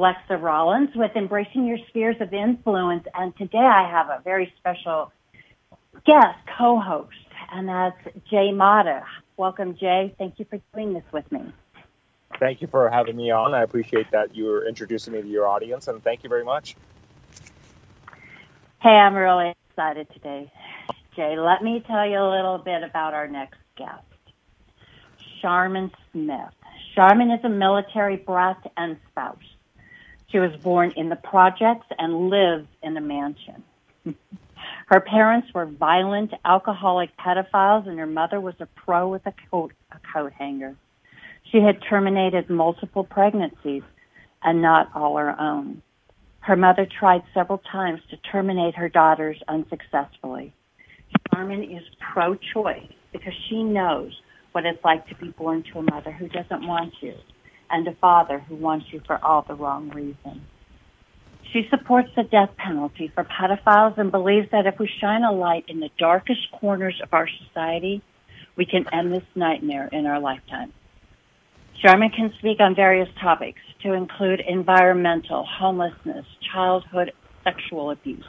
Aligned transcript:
Lexa 0.00 0.40
Rollins 0.40 0.88
with 0.96 1.10
Embracing 1.14 1.66
Your 1.66 1.76
Spheres 1.90 2.16
of 2.20 2.32
Influence. 2.32 3.04
And 3.14 3.36
today 3.36 3.58
I 3.58 3.86
have 3.90 4.08
a 4.08 4.22
very 4.24 4.50
special 4.58 5.12
guest 6.06 6.38
co-host, 6.56 7.12
and 7.52 7.68
that's 7.68 7.98
Jay 8.30 8.50
Mata. 8.50 9.04
Welcome, 9.36 9.76
Jay. 9.76 10.14
Thank 10.16 10.38
you 10.38 10.46
for 10.48 10.58
doing 10.74 10.94
this 10.94 11.04
with 11.12 11.30
me. 11.30 11.52
Thank 12.38 12.62
you 12.62 12.66
for 12.66 12.88
having 12.88 13.14
me 13.14 13.30
on. 13.30 13.52
I 13.52 13.62
appreciate 13.62 14.10
that 14.12 14.34
you 14.34 14.46
were 14.46 14.66
introducing 14.66 15.12
me 15.12 15.20
to 15.20 15.28
your 15.28 15.46
audience, 15.46 15.86
and 15.86 16.02
thank 16.02 16.24
you 16.24 16.30
very 16.30 16.44
much. 16.44 16.76
Hey, 18.80 18.88
I'm 18.88 19.14
really 19.14 19.52
excited 19.68 20.08
today. 20.14 20.50
Jay, 21.14 21.38
let 21.38 21.62
me 21.62 21.84
tell 21.86 22.08
you 22.08 22.16
a 22.16 22.30
little 22.30 22.56
bit 22.56 22.82
about 22.82 23.12
our 23.12 23.28
next 23.28 23.58
guest. 23.76 24.02
Sharmin 25.44 25.90
Smith. 26.12 26.54
Sharmin 26.96 27.36
is 27.38 27.44
a 27.44 27.50
military 27.50 28.16
brat 28.16 28.72
and 28.78 28.96
spouse. 29.10 29.36
She 30.30 30.38
was 30.38 30.52
born 30.62 30.92
in 30.96 31.08
the 31.08 31.16
projects 31.16 31.86
and 31.98 32.30
lives 32.30 32.68
in 32.82 32.96
a 32.96 33.00
mansion. 33.00 33.64
her 34.86 35.00
parents 35.00 35.48
were 35.52 35.66
violent, 35.66 36.32
alcoholic 36.44 37.10
pedophiles, 37.16 37.88
and 37.88 37.98
her 37.98 38.06
mother 38.06 38.40
was 38.40 38.54
a 38.60 38.66
pro 38.66 39.08
with 39.08 39.26
a 39.26 39.34
coat, 39.50 39.72
a 39.90 39.98
coat 40.12 40.32
hanger. 40.32 40.76
She 41.50 41.58
had 41.58 41.82
terminated 41.82 42.48
multiple 42.48 43.02
pregnancies 43.02 43.82
and 44.42 44.62
not 44.62 44.90
all 44.94 45.16
her 45.16 45.38
own. 45.40 45.82
Her 46.40 46.56
mother 46.56 46.86
tried 46.86 47.22
several 47.34 47.58
times 47.58 48.00
to 48.10 48.16
terminate 48.16 48.76
her 48.76 48.88
daughters 48.88 49.42
unsuccessfully. 49.48 50.52
Sharmin 51.28 51.76
is 51.76 51.82
pro-choice 52.12 52.92
because 53.12 53.34
she 53.48 53.62
knows 53.64 54.12
what 54.52 54.64
it's 54.64 54.82
like 54.84 55.06
to 55.08 55.14
be 55.16 55.30
born 55.30 55.64
to 55.72 55.80
a 55.80 55.82
mother 55.82 56.12
who 56.12 56.28
doesn't 56.28 56.66
want 56.66 56.94
you 57.00 57.14
and 57.70 57.86
a 57.88 57.94
father 57.94 58.38
who 58.40 58.56
wants 58.56 58.86
you 58.90 59.00
for 59.06 59.22
all 59.24 59.44
the 59.46 59.54
wrong 59.54 59.90
reasons. 59.90 60.42
She 61.52 61.66
supports 61.68 62.10
the 62.14 62.22
death 62.22 62.50
penalty 62.56 63.10
for 63.14 63.24
pedophiles 63.24 63.98
and 63.98 64.12
believes 64.12 64.48
that 64.52 64.66
if 64.66 64.78
we 64.78 64.88
shine 65.00 65.24
a 65.24 65.32
light 65.32 65.64
in 65.68 65.80
the 65.80 65.90
darkest 65.98 66.50
corners 66.52 67.00
of 67.02 67.12
our 67.12 67.28
society, 67.28 68.02
we 68.56 68.66
can 68.66 68.86
end 68.92 69.12
this 69.12 69.24
nightmare 69.34 69.88
in 69.92 70.06
our 70.06 70.20
lifetime. 70.20 70.72
Sharmin 71.82 72.14
can 72.14 72.32
speak 72.38 72.60
on 72.60 72.74
various 72.74 73.08
topics 73.20 73.60
to 73.82 73.94
include 73.94 74.40
environmental, 74.46 75.44
homelessness, 75.44 76.26
childhood 76.52 77.12
sexual 77.42 77.90
abuse, 77.90 78.24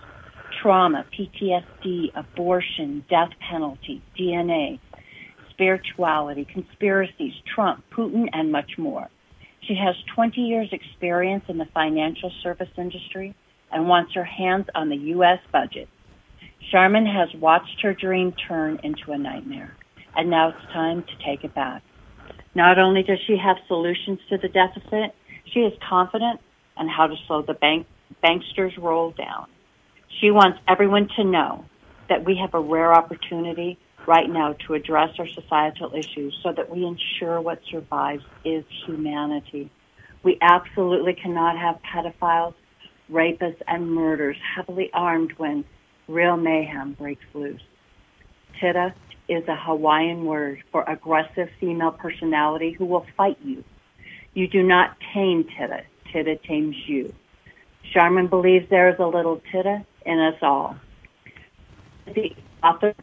trauma, 0.61 1.05
PTSD, 1.11 2.11
abortion, 2.15 3.03
death 3.09 3.31
penalty, 3.49 4.01
DNA, 4.17 4.79
spirituality, 5.49 6.45
conspiracies, 6.45 7.33
Trump, 7.53 7.83
Putin, 7.91 8.29
and 8.33 8.51
much 8.51 8.77
more. 8.77 9.09
She 9.67 9.75
has 9.75 9.95
20 10.15 10.41
years 10.41 10.69
experience 10.71 11.43
in 11.47 11.57
the 11.57 11.67
financial 11.73 12.31
service 12.41 12.69
industry 12.77 13.35
and 13.71 13.87
wants 13.87 14.13
her 14.15 14.23
hands 14.23 14.65
on 14.75 14.89
the 14.89 14.95
U.S. 14.95 15.39
budget. 15.51 15.87
Sharmin 16.73 17.05
has 17.05 17.29
watched 17.39 17.81
her 17.81 17.93
dream 17.93 18.33
turn 18.47 18.79
into 18.83 19.11
a 19.11 19.17
nightmare, 19.17 19.75
and 20.15 20.29
now 20.29 20.49
it's 20.49 20.73
time 20.73 21.03
to 21.03 21.25
take 21.25 21.43
it 21.43 21.53
back. 21.53 21.83
Not 22.55 22.79
only 22.79 23.03
does 23.03 23.19
she 23.27 23.37
have 23.37 23.57
solutions 23.67 24.19
to 24.29 24.37
the 24.37 24.49
deficit, 24.49 25.15
she 25.53 25.59
is 25.61 25.73
confident 25.87 26.39
on 26.77 26.87
how 26.87 27.07
to 27.07 27.15
slow 27.27 27.41
the 27.41 27.53
bank, 27.53 27.87
banksters 28.23 28.77
roll 28.77 29.11
down. 29.11 29.47
She 30.19 30.31
wants 30.31 30.59
everyone 30.67 31.07
to 31.17 31.23
know 31.23 31.65
that 32.09 32.25
we 32.25 32.37
have 32.37 32.53
a 32.53 32.59
rare 32.59 32.93
opportunity 32.93 33.79
right 34.07 34.29
now 34.29 34.53
to 34.67 34.73
address 34.73 35.09
our 35.19 35.27
societal 35.27 35.93
issues 35.93 36.37
so 36.43 36.51
that 36.51 36.69
we 36.69 36.85
ensure 36.85 37.41
what 37.41 37.59
survives 37.69 38.23
is 38.43 38.63
humanity. 38.85 39.69
We 40.23 40.37
absolutely 40.41 41.13
cannot 41.13 41.57
have 41.57 41.79
pedophiles, 41.81 42.53
rapists, 43.11 43.61
and 43.67 43.91
murderers 43.91 44.37
heavily 44.55 44.89
armed 44.93 45.33
when 45.37 45.65
real 46.07 46.37
mayhem 46.37 46.93
breaks 46.93 47.25
loose. 47.33 47.61
Tita 48.59 48.93
is 49.27 49.47
a 49.47 49.55
Hawaiian 49.55 50.25
word 50.25 50.63
for 50.71 50.83
aggressive 50.83 51.49
female 51.59 51.91
personality 51.91 52.71
who 52.71 52.85
will 52.85 53.05
fight 53.17 53.37
you. 53.43 53.63
You 54.33 54.47
do 54.47 54.63
not 54.63 54.97
tame 55.13 55.45
Tita. 55.45 55.83
Tita 56.11 56.37
tames 56.47 56.75
you. 56.85 57.13
Sharmin 57.93 58.29
believes 58.29 58.69
there 58.69 58.89
is 58.89 58.99
a 58.99 59.05
little 59.05 59.41
Tita 59.51 59.85
in 60.05 60.19
us 60.19 60.35
all. 60.41 60.75
The 62.05 62.35
author 62.63 62.93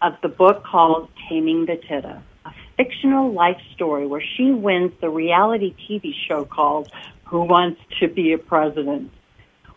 of 0.00 0.14
the 0.22 0.28
book 0.28 0.64
called 0.64 1.08
Taming 1.28 1.66
the 1.66 1.76
Tida, 1.76 2.22
a 2.44 2.50
fictional 2.76 3.32
life 3.32 3.60
story 3.74 4.06
where 4.06 4.22
she 4.36 4.50
wins 4.50 4.92
the 5.00 5.10
reality 5.10 5.74
TV 5.88 6.12
show 6.28 6.44
called 6.44 6.90
Who 7.24 7.42
Wants 7.42 7.80
to 8.00 8.08
Be 8.08 8.32
a 8.32 8.38
President. 8.38 9.10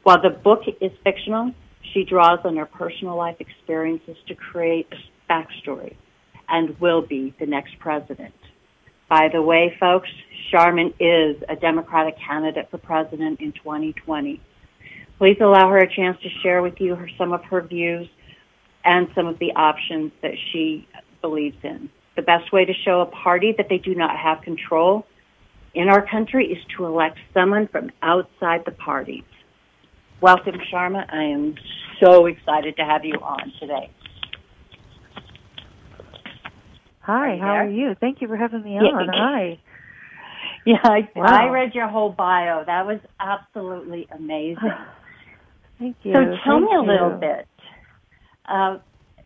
While 0.03 0.21
the 0.21 0.29
book 0.29 0.61
is 0.79 0.91
fictional, 1.03 1.53
she 1.93 2.03
draws 2.03 2.39
on 2.43 2.57
her 2.57 2.65
personal 2.65 3.15
life 3.15 3.37
experiences 3.39 4.17
to 4.27 4.35
create 4.35 4.87
a 4.91 5.31
backstory 5.31 5.95
and 6.47 6.79
will 6.79 7.01
be 7.01 7.33
the 7.39 7.45
next 7.45 7.79
president. 7.79 8.33
By 9.09 9.29
the 9.31 9.41
way, 9.41 9.75
folks, 9.79 10.09
Sharmin 10.51 10.93
is 10.99 11.41
a 11.49 11.55
Democratic 11.55 12.15
candidate 12.17 12.69
for 12.69 12.77
president 12.77 13.41
in 13.41 13.51
2020. 13.53 14.39
Please 15.17 15.37
allow 15.41 15.69
her 15.69 15.77
a 15.77 15.93
chance 15.93 16.17
to 16.21 16.29
share 16.41 16.61
with 16.61 16.79
you 16.79 16.95
her, 16.95 17.09
some 17.17 17.33
of 17.33 17.43
her 17.45 17.61
views 17.61 18.07
and 18.83 19.07
some 19.15 19.27
of 19.27 19.39
the 19.39 19.51
options 19.55 20.11
that 20.21 20.33
she 20.51 20.87
believes 21.21 21.57
in. 21.63 21.89
The 22.15 22.21
best 22.21 22.51
way 22.51 22.65
to 22.65 22.73
show 22.85 23.01
a 23.01 23.05
party 23.05 23.53
that 23.57 23.67
they 23.69 23.77
do 23.77 23.95
not 23.95 24.17
have 24.17 24.41
control 24.41 25.05
in 25.73 25.87
our 25.87 26.05
country 26.05 26.47
is 26.47 26.57
to 26.77 26.85
elect 26.85 27.17
someone 27.33 27.67
from 27.67 27.91
outside 28.01 28.63
the 28.65 28.71
party. 28.71 29.23
Welcome, 30.19 30.55
Sharmin. 30.71 31.05
I 31.11 31.23
am 31.23 31.55
so 32.01 32.25
excited 32.25 32.75
to 32.77 32.83
have 32.83 33.05
you 33.05 33.15
on 33.15 33.51
today. 33.59 33.89
Hi, 37.01 37.37
how 37.39 37.55
are 37.55 37.69
you? 37.69 37.95
Thank 37.99 38.21
you 38.21 38.27
for 38.27 38.37
having 38.37 38.63
me 38.63 38.77
on. 38.77 39.09
Hi. 39.13 39.59
Yeah, 40.63 40.77
I, 40.83 41.09
wow. 41.15 41.25
I 41.25 41.49
read 41.49 41.73
your 41.73 41.87
whole 41.87 42.11
bio. 42.11 42.63
That 42.63 42.85
was 42.85 42.99
absolutely 43.19 44.07
amazing. 44.11 44.57
Thank 45.79 45.95
you. 46.03 46.13
So 46.13 46.19
tell 46.45 46.59
Thank 46.59 46.69
me 46.69 46.75
a 46.77 46.81
you. 46.81 46.87
little 46.87 47.17
bit 47.17 47.47
uh, 48.51 48.78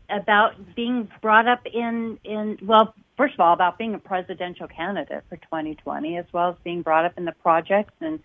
about 0.09 0.53
being 0.75 1.09
brought 1.22 1.47
up 1.47 1.66
in 1.66 2.19
in 2.24 2.58
well, 2.62 2.94
first 3.18 3.34
of 3.34 3.40
all, 3.40 3.53
about 3.53 3.78
being 3.78 3.96
a 3.96 4.00
presidential 4.00 4.68
candidate 4.68 5.24
for 5.30 5.38
2020, 5.38 6.18
as 6.18 6.25
well 6.31 6.52
as 6.52 6.56
being 6.63 6.81
brought 6.81 7.06
up 7.06 7.13
in 7.18 7.25
the 7.25 7.31
projects 7.31 7.94
and 8.02 8.19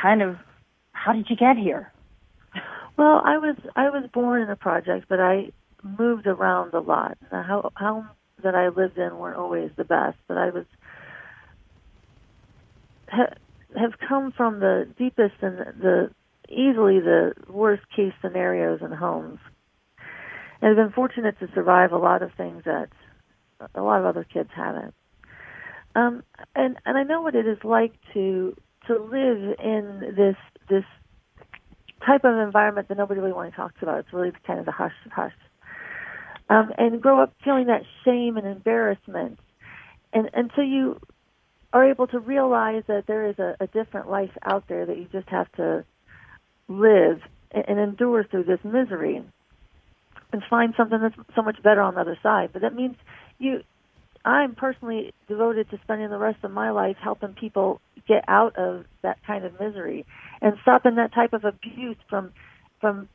kind 0.00 0.22
of 0.22 0.36
how 0.92 1.12
did 1.12 1.28
you 1.30 1.36
get 1.36 1.56
here? 1.56 1.90
Well, 2.96 3.22
I 3.24 3.38
was 3.38 3.56
I 3.74 3.88
was 3.88 4.08
born 4.12 4.42
in 4.42 4.50
a 4.50 4.56
project, 4.56 5.06
but 5.08 5.18
I 5.18 5.50
moved 5.82 6.26
around 6.26 6.74
a 6.74 6.80
lot. 6.80 7.16
The 7.30 7.42
homes 7.74 8.08
that 8.42 8.54
I 8.54 8.68
lived 8.68 8.98
in 8.98 9.16
weren't 9.16 9.38
always 9.38 9.70
the 9.76 9.84
best, 9.84 10.18
but 10.28 10.36
I 10.36 10.50
was 10.50 10.66
ha, 13.08 13.28
have 13.78 13.98
come 14.06 14.32
from 14.32 14.60
the 14.60 14.86
deepest 14.98 15.36
and 15.40 15.58
the 15.80 16.10
easily 16.50 17.00
the 17.00 17.32
worst 17.48 17.82
case 17.96 18.12
scenarios 18.20 18.82
in 18.82 18.92
homes 18.92 19.38
and 20.62 20.70
I've 20.70 20.76
been 20.76 20.92
fortunate 20.92 21.38
to 21.40 21.48
survive 21.54 21.90
a 21.92 21.98
lot 21.98 22.22
of 22.22 22.30
things 22.36 22.62
that 22.64 22.88
a 23.74 23.82
lot 23.82 23.98
of 23.98 24.06
other 24.06 24.24
kids 24.24 24.48
haven't. 24.54 24.94
Um, 25.94 26.22
and 26.54 26.76
and 26.86 26.96
I 26.96 27.02
know 27.02 27.20
what 27.20 27.34
it 27.34 27.46
is 27.46 27.58
like 27.64 27.92
to 28.14 28.56
to 28.86 28.94
live 28.94 29.58
in 29.62 30.14
this 30.16 30.36
this 30.70 30.84
type 32.06 32.24
of 32.24 32.38
environment 32.38 32.88
that 32.88 32.96
nobody 32.96 33.20
really 33.20 33.32
wants 33.32 33.56
to 33.56 33.60
talk 33.60 33.72
about. 33.82 33.98
It's 33.98 34.12
really 34.12 34.32
kind 34.46 34.60
of 34.60 34.64
the 34.64 34.72
hush 34.72 34.94
hush. 35.10 35.32
Um, 36.48 36.72
and 36.78 37.00
grow 37.00 37.22
up 37.22 37.34
feeling 37.44 37.66
that 37.66 37.82
shame 38.04 38.36
and 38.36 38.46
embarrassment, 38.46 39.38
and 40.12 40.30
until 40.32 40.64
you 40.64 41.00
are 41.72 41.88
able 41.88 42.06
to 42.06 42.18
realize 42.18 42.84
that 42.86 43.06
there 43.06 43.26
is 43.26 43.38
a, 43.38 43.56
a 43.60 43.66
different 43.66 44.10
life 44.10 44.36
out 44.44 44.64
there 44.68 44.86
that 44.86 44.96
you 44.96 45.08
just 45.10 45.28
have 45.28 45.50
to 45.52 45.84
live 46.68 47.20
and, 47.50 47.64
and 47.68 47.78
endure 47.80 48.24
through 48.24 48.44
this 48.44 48.60
misery 48.64 49.22
and 50.32 50.42
find 50.48 50.74
something 50.76 51.00
that's 51.00 51.14
so 51.34 51.42
much 51.42 51.62
better 51.62 51.80
on 51.80 51.94
the 51.94 52.00
other 52.00 52.18
side. 52.22 52.50
But 52.52 52.62
that 52.62 52.74
means 52.74 52.96
you 53.38 53.62
I'm 54.24 54.54
personally 54.54 55.12
devoted 55.28 55.70
to 55.70 55.78
spending 55.82 56.08
the 56.10 56.18
rest 56.18 56.44
of 56.44 56.50
my 56.50 56.70
life 56.70 56.96
helping 57.02 57.34
people 57.34 57.80
get 58.06 58.24
out 58.28 58.56
of 58.56 58.84
that 59.02 59.18
kind 59.26 59.44
of 59.44 59.58
misery 59.60 60.06
and 60.40 60.54
stopping 60.62 60.96
that 60.96 61.12
type 61.12 61.32
of 61.32 61.44
abuse 61.44 61.96
from 62.08 62.32
from 62.80 63.08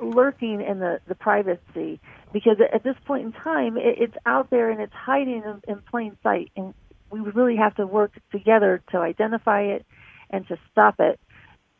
lurking 0.00 0.60
in 0.62 0.80
the 0.80 1.00
the 1.06 1.14
privacy. 1.14 2.00
Because 2.32 2.56
at 2.72 2.82
this 2.82 2.96
point 3.06 3.24
in 3.26 3.32
time 3.32 3.76
it, 3.76 3.98
it's 3.98 4.16
out 4.26 4.50
there 4.50 4.70
and 4.70 4.80
it's 4.80 4.92
hiding 4.92 5.42
in, 5.44 5.72
in 5.72 5.82
plain 5.90 6.16
sight. 6.22 6.50
And 6.56 6.74
we 7.10 7.20
really 7.20 7.56
have 7.56 7.76
to 7.76 7.86
work 7.86 8.12
together 8.32 8.82
to 8.90 8.98
identify 8.98 9.62
it 9.62 9.86
and 10.30 10.46
to 10.48 10.58
stop 10.72 10.96
it. 10.98 11.20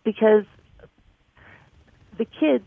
Because 0.04 0.44
the 2.16 2.24
kids 2.24 2.64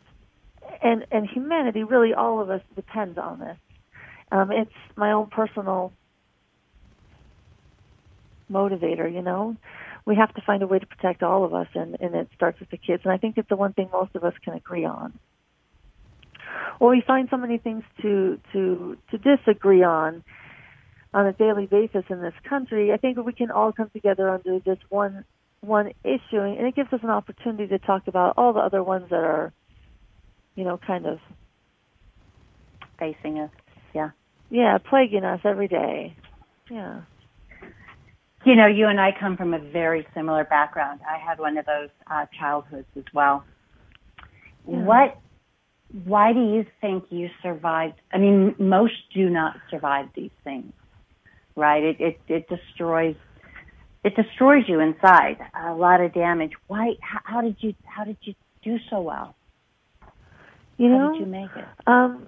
and 0.82 1.06
and 1.12 1.28
humanity 1.30 1.84
really 1.84 2.14
all 2.14 2.42
of 2.42 2.50
us 2.50 2.62
depends 2.76 3.18
on 3.18 3.40
this 3.40 3.58
um 4.32 4.52
it's 4.52 4.72
my 4.96 5.12
own 5.12 5.28
personal 5.28 5.92
motivator 8.52 9.12
you 9.12 9.22
know 9.22 9.56
we 10.06 10.16
have 10.16 10.34
to 10.34 10.42
find 10.42 10.62
a 10.64 10.68
way 10.68 10.80
to 10.80 10.86
protect 10.86 11.24
all 11.24 11.46
of 11.46 11.54
us, 11.54 11.68
and, 11.76 11.96
and 12.00 12.16
it 12.16 12.28
starts 12.36 12.60
with 12.60 12.70
the 12.70 12.78
kids. 12.78 13.04
And 13.06 13.14
I 13.14 13.18
think 13.18 13.38
it's 13.38 13.50
the 13.50 13.56
one 13.56 13.74
thing 13.74 13.90
most 13.92 14.16
of 14.16 14.24
us 14.24 14.34
can 14.44 14.54
agree 14.54 14.86
on. 14.86 15.18
Or 16.80 16.90
we 16.90 17.04
find 17.06 17.30
so 17.32 17.38
many 17.38 17.58
things 17.58 17.84
to 18.02 18.40
to 18.52 18.98
to 19.12 19.18
disagree 19.18 19.84
on 19.84 20.24
on 21.14 21.26
a 21.26 21.34
daily 21.34 21.68
basis 21.68 22.04
in 22.10 22.22
this 22.22 22.34
country. 22.48 22.92
I 22.92 22.98
think 22.98 23.18
we 23.18 23.34
can 23.34 23.52
all 23.52 23.72
come 23.72 23.90
together 23.92 24.30
under 24.30 24.60
this 24.60 24.80
one 24.90 25.24
one 25.62 25.94
issue, 26.04 26.40
and 26.40 26.68
it 26.68 26.76
gives 26.76 26.92
us 26.92 27.00
an 27.04 27.10
opportunity 27.10 27.68
to 27.68 27.80
talk 27.80 28.08
about 28.08 28.34
all 28.38 28.54
the 28.54 28.60
other 28.60 28.84
ones 28.84 29.06
that 29.10 29.16
are, 29.16 29.54
you 30.56 30.64
know, 30.64 30.80
kind 30.86 31.06
of 31.06 31.20
facing 33.00 33.40
us. 33.40 33.52
Yeah. 33.94 34.12
Yeah, 34.50 34.78
plaguing 34.78 35.24
us 35.24 35.42
every 35.44 35.68
day. 35.68 36.16
Yeah. 36.70 37.02
You 38.46 38.56
know, 38.56 38.68
you 38.68 38.88
and 38.88 39.00
I 39.00 39.12
come 39.18 39.38
from 39.38 39.54
a 39.54 39.60
very 39.60 40.06
similar 40.14 40.44
background. 40.44 41.00
I 41.10 41.18
had 41.18 41.40
one 41.40 41.58
of 41.58 41.66
those 41.66 41.90
uh, 42.12 42.26
childhoods 42.38 42.88
as 42.98 43.06
well. 43.14 43.44
Yeah. 44.68 44.84
What? 44.84 45.18
Why 46.06 46.34
do 46.34 46.40
you 46.40 46.66
think 46.82 47.06
you 47.10 47.30
survived? 47.42 47.96
I 48.12 48.18
mean, 48.18 48.56
most 48.60 48.94
do 49.14 49.30
not 49.30 49.56
survive 49.70 50.08
these 50.16 50.32
things, 50.44 50.74
right? 51.56 51.84
It 51.84 51.98
it, 52.00 52.20
it 52.28 52.50
destroys 52.50 53.16
it 54.04 54.16
destroys 54.16 54.64
you 54.68 54.80
inside. 54.80 55.38
A 55.58 55.74
lot 55.74 56.02
of 56.02 56.14
damage. 56.14 56.52
Why? 56.68 56.94
How, 57.02 57.20
how 57.24 57.42
did 57.42 57.58
you 57.60 57.74
How 57.86 58.04
did 58.04 58.18
you 58.22 58.34
do 58.64 58.78
so 58.90 59.02
well? 59.02 59.36
You 60.78 60.90
know, 60.90 61.00
how 61.00 61.12
did 61.12 61.20
you 61.20 61.26
make 61.28 61.50
it? 61.56 61.66
Um, 61.88 62.28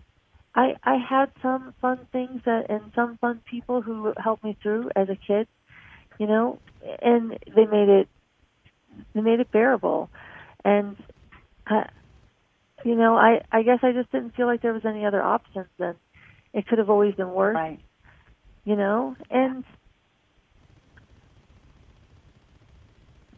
I 0.56 0.76
I 0.84 0.96
had 0.98 1.32
some 1.42 1.74
fun 1.82 2.00
things 2.12 2.42
that 2.46 2.70
and 2.70 2.92
some 2.96 3.18
fun 3.18 3.42
people 3.50 3.82
who 3.82 4.14
helped 4.18 4.44
me 4.44 4.58
through 4.62 4.90
as 4.96 5.10
a 5.10 5.16
kid, 5.28 5.48
you 6.20 6.28
know, 6.28 6.60
and 7.02 7.38
they 7.56 7.66
made 7.66 7.90
it 7.90 8.08
they 9.14 9.22
made 9.22 9.40
it 9.40 9.52
bearable, 9.52 10.10
and 10.64 10.96
I, 11.68 11.90
you 12.84 12.96
know 12.96 13.16
I 13.16 13.42
I 13.52 13.64
guess 13.64 13.80
I 13.82 13.92
just 13.92 14.12
didn't 14.12 14.36
feel 14.36 14.46
like 14.48 14.62
there 14.62 14.74
was 14.74 14.86
any 14.86 15.06
other 15.06 15.22
options. 15.22 15.68
Then 15.78 15.96
it 16.54 16.68
could 16.68 16.78
have 16.78 16.90
always 16.90 17.16
been 17.16 17.32
worse, 17.32 17.56
right? 17.56 17.80
You 18.64 18.76
know, 18.76 19.16
and 19.30 19.64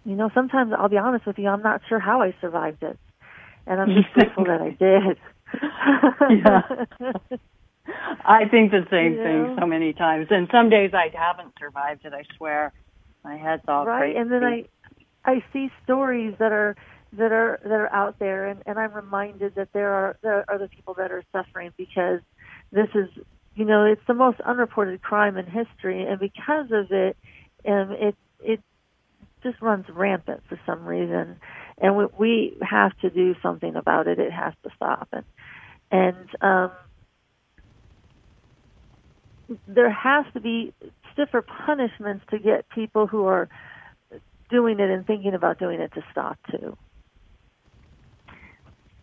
you 0.05 0.15
know 0.15 0.29
sometimes 0.35 0.73
I'll 0.77 0.89
be 0.89 0.97
honest 0.97 1.25
with 1.25 1.39
you, 1.39 1.47
I'm 1.47 1.63
not 1.63 1.81
sure 1.89 1.99
how 1.99 2.21
I 2.21 2.35
survived 2.41 2.83
it, 2.83 2.97
and 3.67 3.81
I'm 3.81 3.89
just 3.93 4.13
grateful 4.13 4.45
that 4.45 4.61
I 4.61 4.69
did 4.71 5.17
yeah. 6.29 6.61
I 8.25 8.47
think 8.49 8.71
the 8.71 8.85
same 8.91 9.13
you 9.13 9.23
thing 9.23 9.55
so 9.59 9.65
many 9.65 9.93
times, 9.93 10.27
and 10.29 10.47
some 10.51 10.69
days 10.69 10.91
I 10.93 11.09
haven't 11.15 11.53
survived 11.57 12.05
it. 12.05 12.13
I 12.13 12.23
swear, 12.37 12.73
my 13.23 13.37
head's 13.37 13.63
all 13.67 13.85
right. 13.85 14.13
Crazy. 14.13 14.17
And 14.17 14.31
then 14.31 14.43
I, 14.43 14.65
I 15.25 15.43
see 15.53 15.69
stories 15.83 16.35
that 16.39 16.51
are 16.51 16.75
that 17.13 17.31
are 17.31 17.59
that 17.63 17.71
are 17.71 17.93
out 17.93 18.19
there, 18.19 18.47
and 18.47 18.61
and 18.65 18.77
I'm 18.77 18.93
reminded 18.93 19.55
that 19.55 19.69
there 19.73 19.93
are 19.93 20.17
there 20.21 20.39
are 20.39 20.53
other 20.53 20.67
people 20.67 20.95
that 20.95 21.11
are 21.11 21.23
suffering 21.31 21.71
because 21.77 22.19
this 22.71 22.89
is 22.93 23.07
you 23.55 23.63
know 23.63 23.85
it's 23.85 24.05
the 24.07 24.13
most 24.13 24.41
unreported 24.41 25.01
crime 25.01 25.37
in 25.37 25.45
history, 25.45 26.03
and 26.03 26.19
because 26.19 26.67
of 26.71 26.91
it, 26.91 27.15
um, 27.65 27.91
it 27.91 28.15
it 28.41 28.59
just 29.43 29.61
runs 29.61 29.85
rampant 29.89 30.41
for 30.49 30.59
some 30.65 30.85
reason, 30.85 31.37
and 31.79 31.95
we 31.95 32.05
we 32.17 32.57
have 32.61 32.97
to 32.99 33.09
do 33.09 33.35
something 33.41 33.75
about 33.75 34.07
it. 34.07 34.19
It 34.19 34.31
has 34.31 34.53
to 34.63 34.69
stop, 34.75 35.07
and 35.11 35.25
and 35.91 36.29
um, 36.41 36.71
there 39.67 39.91
has 39.91 40.25
to 40.33 40.39
be 40.39 40.73
stiffer 41.13 41.41
punishments 41.41 42.25
to 42.31 42.39
get 42.39 42.67
people 42.69 43.07
who 43.07 43.25
are 43.25 43.47
doing 44.49 44.79
it 44.79 44.89
and 44.89 45.05
thinking 45.05 45.33
about 45.33 45.59
doing 45.59 45.79
it 45.79 45.93
to 45.93 46.03
stop 46.11 46.37
too. 46.51 46.77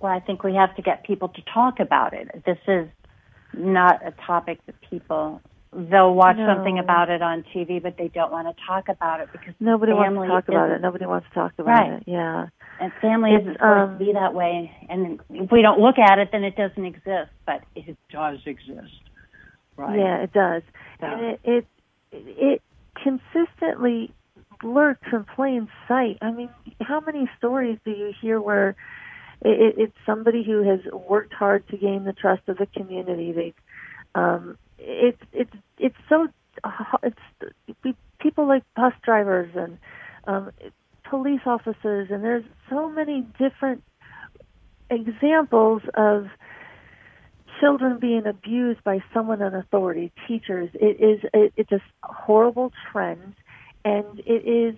Well, 0.00 0.12
I 0.12 0.20
think 0.20 0.42
we 0.42 0.54
have 0.54 0.74
to 0.76 0.82
get 0.82 1.04
people 1.04 1.28
to 1.28 1.42
talk 1.52 1.80
about 1.80 2.12
it. 2.12 2.44
This 2.44 2.58
is 2.66 2.88
not 3.54 4.06
a 4.06 4.12
topic 4.26 4.58
that 4.66 4.74
people 4.90 5.40
they'll 5.74 6.14
watch 6.14 6.36
no. 6.36 6.46
something 6.46 6.78
about 6.78 7.10
it 7.10 7.22
on 7.22 7.44
TV, 7.54 7.82
but 7.82 7.96
they 7.98 8.08
don't 8.08 8.30
want 8.30 8.48
to 8.48 8.64
talk 8.66 8.88
about 8.88 9.20
it 9.20 9.28
because 9.32 9.54
nobody 9.60 9.92
wants 9.92 10.20
to 10.20 10.28
talk 10.28 10.48
about 10.48 10.70
it. 10.70 10.80
Nobody 10.80 11.06
wants 11.06 11.26
to 11.28 11.34
talk 11.34 11.52
about 11.58 11.66
right. 11.66 11.92
it. 11.94 12.04
Yeah. 12.06 12.46
And 12.80 12.92
family 13.00 13.32
it's, 13.32 13.42
isn't 13.42 13.54
supposed 13.54 13.90
um, 13.90 13.98
to 13.98 14.04
be 14.04 14.12
that 14.12 14.34
way. 14.34 14.70
And 14.88 15.20
if 15.30 15.50
we 15.50 15.62
don't 15.62 15.80
look 15.80 15.98
at 15.98 16.18
it, 16.18 16.28
then 16.32 16.44
it 16.44 16.56
doesn't 16.56 16.84
exist. 16.84 17.30
But 17.46 17.62
it 17.74 17.96
does 18.10 18.38
exist. 18.46 18.92
Right. 19.76 19.98
Yeah, 19.98 20.22
it 20.22 20.32
does. 20.32 20.62
Yeah. 21.00 21.12
And 21.12 21.24
it, 21.24 21.40
it 21.44 21.66
it 22.12 22.62
consistently 23.02 24.14
lurks 24.62 25.06
in 25.12 25.24
plain 25.34 25.68
sight. 25.88 26.18
I 26.22 26.30
mean, 26.30 26.50
how 26.80 27.00
many 27.00 27.28
stories 27.38 27.78
do 27.84 27.90
you 27.90 28.12
hear 28.20 28.40
where 28.40 28.70
it, 29.42 29.74
it's 29.76 29.96
somebody 30.06 30.44
who 30.44 30.62
has 30.62 30.80
worked 30.92 31.34
hard 31.34 31.66
to 31.68 31.76
gain 31.76 32.04
the 32.04 32.12
trust 32.12 32.42
of 32.48 32.58
the 32.58 32.66
community? 32.66 33.32
They've 33.32 33.54
um, 34.14 34.56
it's 34.78 35.20
it's 35.32 35.52
it's 35.78 35.96
so 36.08 36.28
it's 37.02 37.96
people 38.20 38.46
like 38.46 38.62
bus 38.74 38.92
drivers 39.04 39.50
and 39.54 39.78
um, 40.26 40.50
police 41.08 41.42
officers, 41.46 42.08
and 42.10 42.24
there's 42.24 42.44
so 42.70 42.88
many 42.88 43.26
different 43.38 43.82
examples 44.90 45.82
of 45.94 46.26
children 47.60 47.98
being 48.00 48.26
abused 48.26 48.82
by 48.84 48.98
someone 49.12 49.40
in 49.42 49.54
authority, 49.54 50.12
teachers. 50.26 50.70
It 50.74 51.00
is 51.00 51.20
it, 51.32 51.52
it's 51.56 51.72
a 51.72 51.80
horrible 52.02 52.72
trend, 52.90 53.34
and 53.84 54.20
it 54.20 54.46
is 54.46 54.74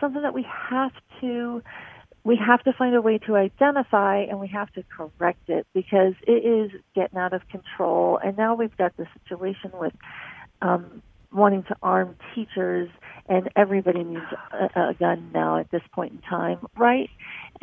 something 0.00 0.22
that 0.22 0.34
we 0.34 0.46
have 0.70 0.92
to 1.20 1.62
we 2.28 2.36
have 2.36 2.62
to 2.62 2.74
find 2.74 2.94
a 2.94 3.00
way 3.00 3.16
to 3.16 3.36
identify 3.36 4.18
and 4.18 4.38
we 4.38 4.48
have 4.48 4.70
to 4.74 4.84
correct 4.94 5.48
it 5.48 5.66
because 5.72 6.12
it 6.26 6.44
is 6.44 6.70
getting 6.94 7.18
out 7.18 7.32
of 7.32 7.40
control. 7.48 8.20
And 8.22 8.36
now 8.36 8.54
we've 8.54 8.76
got 8.76 8.94
the 8.98 9.06
situation 9.22 9.70
with 9.72 9.94
um, 10.60 11.02
wanting 11.32 11.62
to 11.62 11.76
arm 11.82 12.16
teachers, 12.34 12.90
and 13.30 13.48
everybody 13.56 14.04
needs 14.04 14.26
a, 14.52 14.90
a 14.90 14.94
gun 15.00 15.30
now 15.32 15.56
at 15.56 15.70
this 15.70 15.80
point 15.94 16.12
in 16.12 16.18
time, 16.18 16.58
right? 16.76 17.08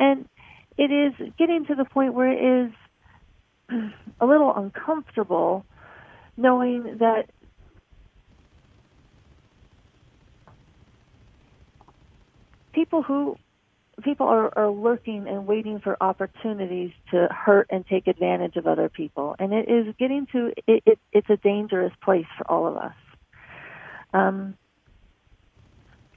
And 0.00 0.28
it 0.76 0.90
is 0.90 1.12
getting 1.38 1.66
to 1.66 1.76
the 1.76 1.84
point 1.84 2.14
where 2.14 2.32
it 2.32 2.66
is 2.66 3.92
a 4.20 4.26
little 4.26 4.52
uncomfortable 4.52 5.64
knowing 6.36 6.98
that 6.98 7.30
people 12.72 13.04
who 13.04 13.36
people 14.02 14.26
are, 14.26 14.56
are 14.56 14.70
lurking 14.70 15.26
and 15.26 15.46
waiting 15.46 15.80
for 15.80 15.96
opportunities 16.02 16.92
to 17.10 17.28
hurt 17.30 17.66
and 17.70 17.86
take 17.86 18.06
advantage 18.06 18.56
of 18.56 18.66
other 18.66 18.88
people 18.88 19.34
and 19.38 19.52
it 19.52 19.68
is 19.68 19.94
getting 19.98 20.26
to 20.32 20.52
it, 20.66 20.82
it 20.86 20.98
it's 21.12 21.30
a 21.30 21.36
dangerous 21.38 21.92
place 22.02 22.26
for 22.36 22.50
all 22.50 22.66
of 22.66 22.76
us 22.76 22.94
um, 24.12 24.56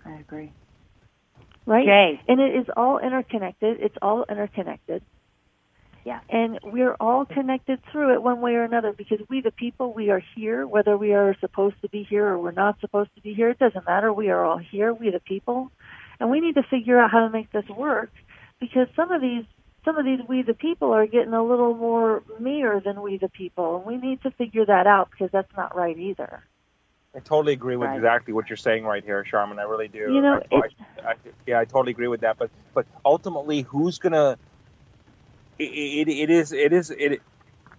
I 0.05 0.19
agree. 0.19 0.51
Right? 1.65 1.85
Jay. 1.85 2.21
And 2.27 2.39
it 2.39 2.55
is 2.55 2.65
all 2.75 2.99
interconnected. 2.99 3.77
It's 3.79 3.95
all 4.01 4.25
interconnected. 4.29 5.03
Yeah. 6.05 6.21
And 6.29 6.59
we're 6.63 6.95
all 6.99 7.25
connected 7.25 7.79
through 7.91 8.15
it 8.15 8.23
one 8.23 8.41
way 8.41 8.53
or 8.53 8.63
another 8.63 8.93
because 8.93 9.19
we, 9.29 9.41
the 9.41 9.51
people, 9.51 9.93
we 9.93 10.09
are 10.09 10.23
here, 10.35 10.65
whether 10.65 10.97
we 10.97 11.13
are 11.13 11.35
supposed 11.39 11.75
to 11.81 11.89
be 11.89 12.03
here 12.03 12.25
or 12.25 12.39
we're 12.39 12.51
not 12.51 12.79
supposed 12.79 13.13
to 13.15 13.21
be 13.21 13.33
here. 13.33 13.49
It 13.49 13.59
doesn't 13.59 13.85
matter. 13.85 14.11
We 14.11 14.29
are 14.29 14.43
all 14.43 14.57
here, 14.57 14.93
we, 14.93 15.11
the 15.11 15.19
people. 15.19 15.71
And 16.19 16.29
we 16.29 16.41
need 16.41 16.55
to 16.55 16.63
figure 16.63 16.99
out 16.99 17.11
how 17.11 17.25
to 17.25 17.29
make 17.29 17.51
this 17.51 17.67
work 17.69 18.11
because 18.59 18.87
some 18.95 19.11
of 19.11 19.21
these 19.21 19.45
some 19.85 19.97
of 19.97 20.03
these 20.03 20.19
we 20.27 20.41
the 20.41 20.53
people 20.53 20.91
are 20.91 21.07
getting 21.07 21.33
a 21.33 21.43
little 21.43 21.73
more 21.73 22.21
meer 22.39 22.81
than 22.83 23.01
we 23.01 23.17
the 23.17 23.29
people 23.29 23.77
and 23.77 23.85
we 23.85 23.95
need 23.97 24.21
to 24.23 24.31
figure 24.31 24.65
that 24.65 24.85
out 24.85 25.09
because 25.11 25.29
that's 25.31 25.51
not 25.55 25.75
right 25.75 25.97
either. 25.97 26.43
I 27.15 27.19
totally 27.19 27.53
agree 27.53 27.75
with 27.75 27.89
right. 27.89 27.95
exactly 27.95 28.33
what 28.33 28.49
you're 28.49 28.57
saying 28.57 28.83
right 28.83 29.03
here, 29.03 29.25
Sharmin. 29.29 29.57
I 29.57 29.63
really 29.63 29.87
do. 29.87 29.97
You 29.97 30.21
know, 30.21 30.41
I, 30.51 30.55
I, 30.55 31.11
I, 31.11 31.15
yeah, 31.47 31.59
I 31.59 31.65
totally 31.65 31.91
agree 31.91 32.07
with 32.07 32.21
that. 32.21 32.37
But 32.37 32.51
but 32.73 32.85
ultimately, 33.03 33.63
who's 33.63 33.97
gonna? 33.97 34.37
It, 35.57 35.63
it, 35.63 36.07
it 36.07 36.29
is 36.29 36.51
it 36.51 36.71
is 36.71 36.91
it 36.91 37.21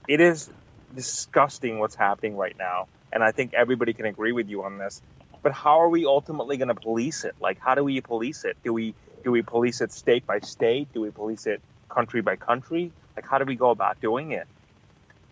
it 0.09 0.21
is 0.21 0.51
disgusting 0.97 1.79
what's 1.79 1.95
happening 1.95 2.37
right 2.37 2.57
now, 2.59 2.89
and 3.13 3.23
I 3.23 3.31
think 3.31 3.55
everybody 3.55 3.93
can 3.93 4.07
agree 4.07 4.33
with 4.33 4.49
you 4.49 4.65
on 4.65 4.79
this. 4.79 5.01
But 5.43 5.53
how 5.53 5.81
are 5.81 5.89
we 5.89 6.05
ultimately 6.05 6.57
going 6.57 6.69
to 6.69 6.75
police 6.75 7.25
it? 7.25 7.35
Like, 7.41 7.59
how 7.59 7.75
do 7.75 7.85
we 7.85 8.01
police 8.01 8.45
it? 8.45 8.57
Do 8.63 8.73
we 8.73 8.95
do 9.25 9.31
we 9.31 9.43
police 9.43 9.81
it 9.81 9.93
state 9.93 10.27
by 10.27 10.41
state? 10.41 10.93
Do 10.93 11.01
we 11.01 11.11
police 11.11 11.47
it 11.47 11.61
country 11.89 12.21
by 12.21 12.37
country? 12.37 12.93
Like, 13.17 13.27
how 13.27 13.39
do 13.39 13.45
we 13.45 13.57
go 13.57 13.71
about 13.71 14.01
doing 14.01 14.33
it? 14.33 14.47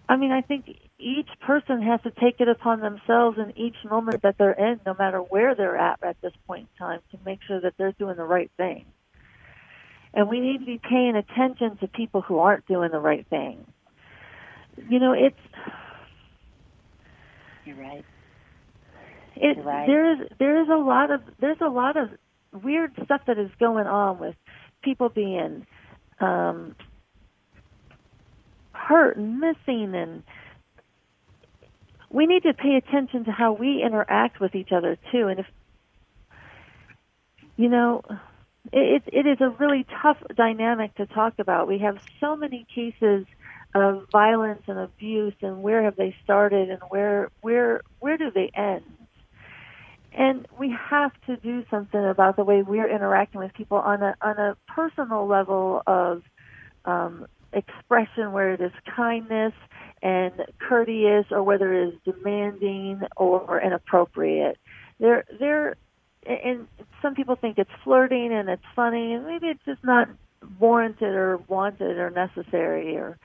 I 0.08 0.16
mean, 0.16 0.32
I 0.32 0.40
think 0.40 0.68
each 0.98 1.28
person 1.40 1.82
has 1.82 2.00
to 2.02 2.10
take 2.10 2.40
it 2.40 2.48
upon 2.48 2.80
themselves 2.80 3.38
in 3.38 3.56
each 3.56 3.76
moment 3.88 4.22
that 4.22 4.36
they're 4.38 4.52
in, 4.52 4.80
no 4.86 4.94
matter 4.98 5.18
where 5.18 5.54
they're 5.54 5.76
at 5.76 6.02
at 6.02 6.20
this 6.22 6.32
point 6.46 6.68
in 6.72 6.86
time, 6.86 7.00
to 7.12 7.18
make 7.24 7.40
sure 7.46 7.60
that 7.60 7.74
they're 7.76 7.92
doing 7.92 8.16
the 8.16 8.24
right 8.24 8.50
thing. 8.56 8.84
And 10.14 10.28
we 10.28 10.40
need 10.40 10.58
to 10.58 10.64
be 10.64 10.78
paying 10.78 11.14
attention 11.16 11.76
to 11.78 11.88
people 11.88 12.22
who 12.22 12.38
aren't 12.38 12.66
doing 12.66 12.90
the 12.90 12.98
right 12.98 13.26
thing. 13.28 13.66
You 14.88 14.98
know, 14.98 15.12
it's. 15.12 15.36
You're 17.64 17.76
right. 17.76 18.04
It, 19.40 19.64
right. 19.64 19.86
There 19.86 20.12
is 20.12 20.28
there 20.38 20.62
is 20.62 20.68
a 20.68 20.76
lot 20.76 21.10
of 21.10 21.20
there's 21.40 21.60
a 21.60 21.68
lot 21.68 21.96
of 21.96 22.10
weird 22.62 22.92
stuff 23.04 23.22
that 23.26 23.38
is 23.38 23.50
going 23.60 23.86
on 23.86 24.18
with 24.18 24.34
people 24.82 25.08
being 25.08 25.66
um, 26.20 26.74
hurt 28.72 29.16
and 29.16 29.38
missing 29.38 29.94
and 29.94 30.22
we 32.10 32.26
need 32.26 32.42
to 32.44 32.54
pay 32.54 32.76
attention 32.76 33.24
to 33.26 33.30
how 33.30 33.52
we 33.52 33.82
interact 33.82 34.40
with 34.40 34.54
each 34.54 34.72
other 34.72 34.96
too. 35.12 35.28
And 35.28 35.40
if 35.40 35.46
you 37.56 37.68
know 37.68 38.02
it 38.72 39.02
it 39.06 39.26
is 39.26 39.40
a 39.40 39.50
really 39.50 39.86
tough 40.02 40.18
dynamic 40.34 40.94
to 40.96 41.06
talk 41.06 41.34
about. 41.38 41.68
We 41.68 41.78
have 41.78 41.98
so 42.20 42.36
many 42.36 42.66
cases 42.74 43.26
of 43.74 44.06
violence 44.10 44.62
and 44.66 44.78
abuse 44.78 45.34
and 45.42 45.62
where 45.62 45.82
have 45.84 45.96
they 45.96 46.16
started 46.24 46.70
and 46.70 46.80
where 46.88 47.30
where 47.40 47.82
where 48.00 48.16
do 48.16 48.30
they 48.30 48.50
end 48.54 48.84
and 50.12 50.46
we 50.58 50.74
have 50.90 51.12
to 51.26 51.36
do 51.36 51.64
something 51.70 52.02
about 52.02 52.36
the 52.36 52.44
way 52.44 52.62
we're 52.62 52.90
interacting 52.90 53.40
with 53.40 53.52
people 53.54 53.78
on 53.78 54.02
a 54.02 54.14
on 54.20 54.38
a 54.38 54.56
personal 54.66 55.26
level 55.26 55.82
of 55.86 56.22
um, 56.84 57.26
expression 57.52 58.32
where 58.32 58.52
it 58.52 58.60
is 58.60 58.72
kindness 58.94 59.52
and 60.02 60.32
courteous 60.58 61.26
or 61.30 61.42
whether 61.42 61.72
it 61.72 61.88
is 61.88 61.94
demanding 62.04 63.00
or 63.16 63.60
inappropriate. 63.60 64.58
There 64.98 65.24
there 65.38 65.76
and 66.26 66.66
some 67.00 67.14
people 67.14 67.36
think 67.36 67.58
it's 67.58 67.70
flirting 67.84 68.32
and 68.32 68.48
it's 68.48 68.62
funny 68.74 69.14
and 69.14 69.26
maybe 69.26 69.48
it's 69.48 69.64
just 69.64 69.84
not 69.84 70.08
warranted 70.58 71.14
or 71.14 71.38
wanted 71.48 71.98
or 71.98 72.10
necessary 72.10 72.96
or 72.96 73.18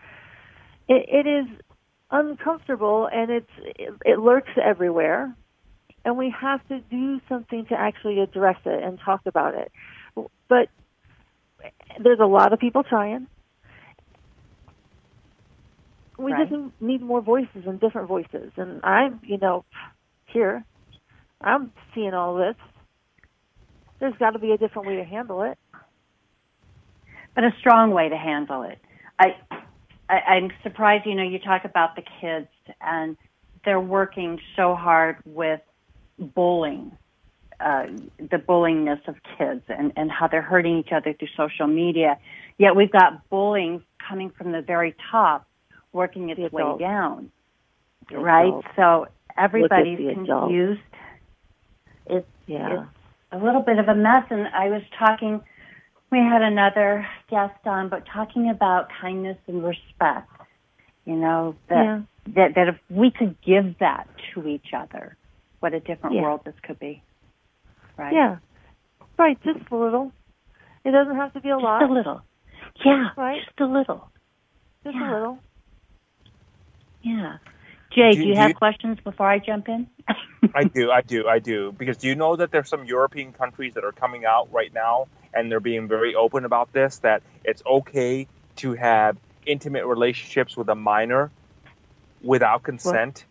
it, 0.87 1.05
it 1.09 1.27
is 1.27 1.47
uncomfortable 2.11 3.09
and 3.11 3.31
it's 3.31 3.49
it, 3.57 3.93
it 4.05 4.19
lurks 4.19 4.51
everywhere 4.61 5.35
and 6.05 6.17
we 6.17 6.33
have 6.41 6.65
to 6.67 6.79
do 6.91 7.19
something 7.29 7.65
to 7.67 7.75
actually 7.75 8.19
address 8.19 8.57
it 8.65 8.83
and 8.83 9.00
talk 9.03 9.22
about 9.25 9.55
it 9.55 9.72
but 10.50 10.69
there's 12.03 12.19
a 12.22 12.25
lot 12.25 12.53
of 12.53 12.60
people 12.60 12.83
trying 12.83 13.27
we 16.17 16.33
Right. 16.33 16.36
just 16.36 16.51
need 16.81 17.01
more 17.01 17.22
voices 17.22 17.63
and 17.67 17.79
different 17.79 18.07
voices 18.07 18.51
and 18.57 18.81
i'm 18.83 19.19
you 19.24 19.38
know 19.38 19.65
here 20.27 20.65
i'm 21.41 21.72
seeing 21.95 22.13
all 22.13 22.36
this 22.38 22.55
there's 24.00 24.15
got 24.19 24.31
to 24.31 24.39
be 24.39 24.51
a 24.51 24.57
different 24.57 24.88
way 24.88 24.98
to 24.98 25.03
handle 25.03 25.43
it 25.43 25.57
but 27.36 27.43
a 27.43 27.51
strong 27.60 27.91
way 27.91 28.10
to 28.10 28.17
handle 28.17 28.63
it. 28.63 28.79
I, 29.19 29.36
I 30.10 30.15
I'm 30.15 30.51
surprised. 30.63 31.05
You 31.05 31.15
know, 31.15 31.24
you 31.24 31.39
talk 31.39 31.65
about 31.65 31.95
the 31.95 32.03
kids 32.22 32.50
and 32.81 33.17
they're 33.65 33.79
working 33.79 34.39
so 34.55 34.75
hard 34.75 35.17
with 35.25 35.62
bullying, 36.20 36.91
uh, 37.60 37.88
the 38.17 38.38
bullyingness 38.38 39.08
of 39.08 39.15
kids 39.38 39.62
and 39.67 39.93
and 39.96 40.12
how 40.12 40.27
they're 40.27 40.41
hurting 40.41 40.79
each 40.79 40.91
other 40.91 41.13
through 41.13 41.29
social 41.36 41.67
media. 41.67 42.17
Yet 42.58 42.75
we've 42.75 42.91
got 42.91 43.29
bullying 43.29 43.84
coming 44.08 44.29
from 44.29 44.51
the 44.51 44.62
very 44.62 44.96
top, 45.12 45.48
working 45.91 46.29
its 46.29 46.51
way 46.51 46.63
down. 46.79 47.32
The 48.10 48.17
right. 48.17 48.48
adults. 48.48 48.67
So 48.75 49.08
everybody's 49.38 50.00
confused. 50.13 50.82
It's 52.05 52.27
yeah 52.48 52.84
it's 52.84 52.89
a 53.32 53.38
little 53.38 53.62
bit 53.62 53.79
of 53.79 53.88
a 53.88 53.96
mess. 53.96 54.25
And 54.29 54.48
I 54.48 54.70
was 54.70 54.82
talking, 55.00 55.41
we 56.12 56.20
had 56.20 56.41
another 56.41 57.08
guest 57.29 57.65
on, 57.65 57.89
but 57.89 58.05
talking 58.05 58.50
about 58.50 58.89
kindness 59.01 59.38
and 59.48 59.63
respect. 59.63 60.29
You 61.05 61.15
know 61.15 61.55
that 61.67 61.84
yeah 61.84 62.01
that 62.27 62.55
that 62.55 62.67
if 62.70 62.75
we 62.89 63.12
could 63.12 63.36
give 63.41 63.77
that 63.79 64.08
to 64.34 64.48
each 64.48 64.74
other, 64.75 65.15
what 65.63 65.74
a 65.74 65.79
different 65.79 66.15
Yeah. 66.15 66.24
world 66.24 66.41
this 66.46 66.55
could 66.62 66.77
be. 66.77 67.01
Right? 67.98 68.13
yeah 68.13 68.38
right 69.17 69.38
just 69.43 69.60
a 69.72 69.75
little 69.77 70.12
it 70.84 70.91
doesn't 70.91 71.15
have 71.15 71.32
to 71.34 71.39
be 71.39 71.50
a 71.50 71.58
lot 71.58 71.79
Just 71.79 71.89
a 71.91 71.93
little. 71.93 72.22
Yeah. 72.84 73.10
Right. 73.15 73.41
Just 73.46 73.60
a 73.62 73.65
little. 73.65 74.10
just 74.84 74.96
yeah. 74.96 75.10
a 75.10 75.13
little 75.13 75.39
Yeah. 77.01 77.38
Jay, 77.96 78.12
Do- 78.12 78.17
do 78.24 78.27
you 78.27 78.34
do 78.34 78.39
have 78.39 78.50
you- 78.50 78.55
questions 78.55 78.98
before 79.03 79.27
I 79.29 79.39
jump 79.39 79.70
in? 79.70 79.88
I 80.55 80.63
do, 80.65 80.91
I 80.91 81.01
do, 81.01 81.27
I 81.27 81.39
do. 81.39 81.72
Because 81.72 81.98
do 81.98 82.08
you 82.08 82.15
know 82.15 82.36
that 82.36 82.51
there's 82.51 82.67
some 82.67 82.84
European 82.86 83.32
countries 83.32 83.75
that 83.75 83.84
are 83.86 83.91
coming 83.93 84.25
out 84.25 84.51
right 84.51 84.74
now 84.74 85.08
and 85.34 85.50
they're 85.51 85.60
being 85.62 85.88
very 85.88 86.15
open 86.15 86.43
about 86.46 86.74
this 86.74 86.98
that 87.00 87.24
it's 87.46 87.63
okay 87.65 88.27
to 88.58 88.74
have 88.74 89.17
intimate 89.46 89.86
relationships 89.86 90.58
with 90.58 90.67
a 90.70 90.75
minor 90.75 91.32
without 92.22 92.63
consent. 92.63 93.25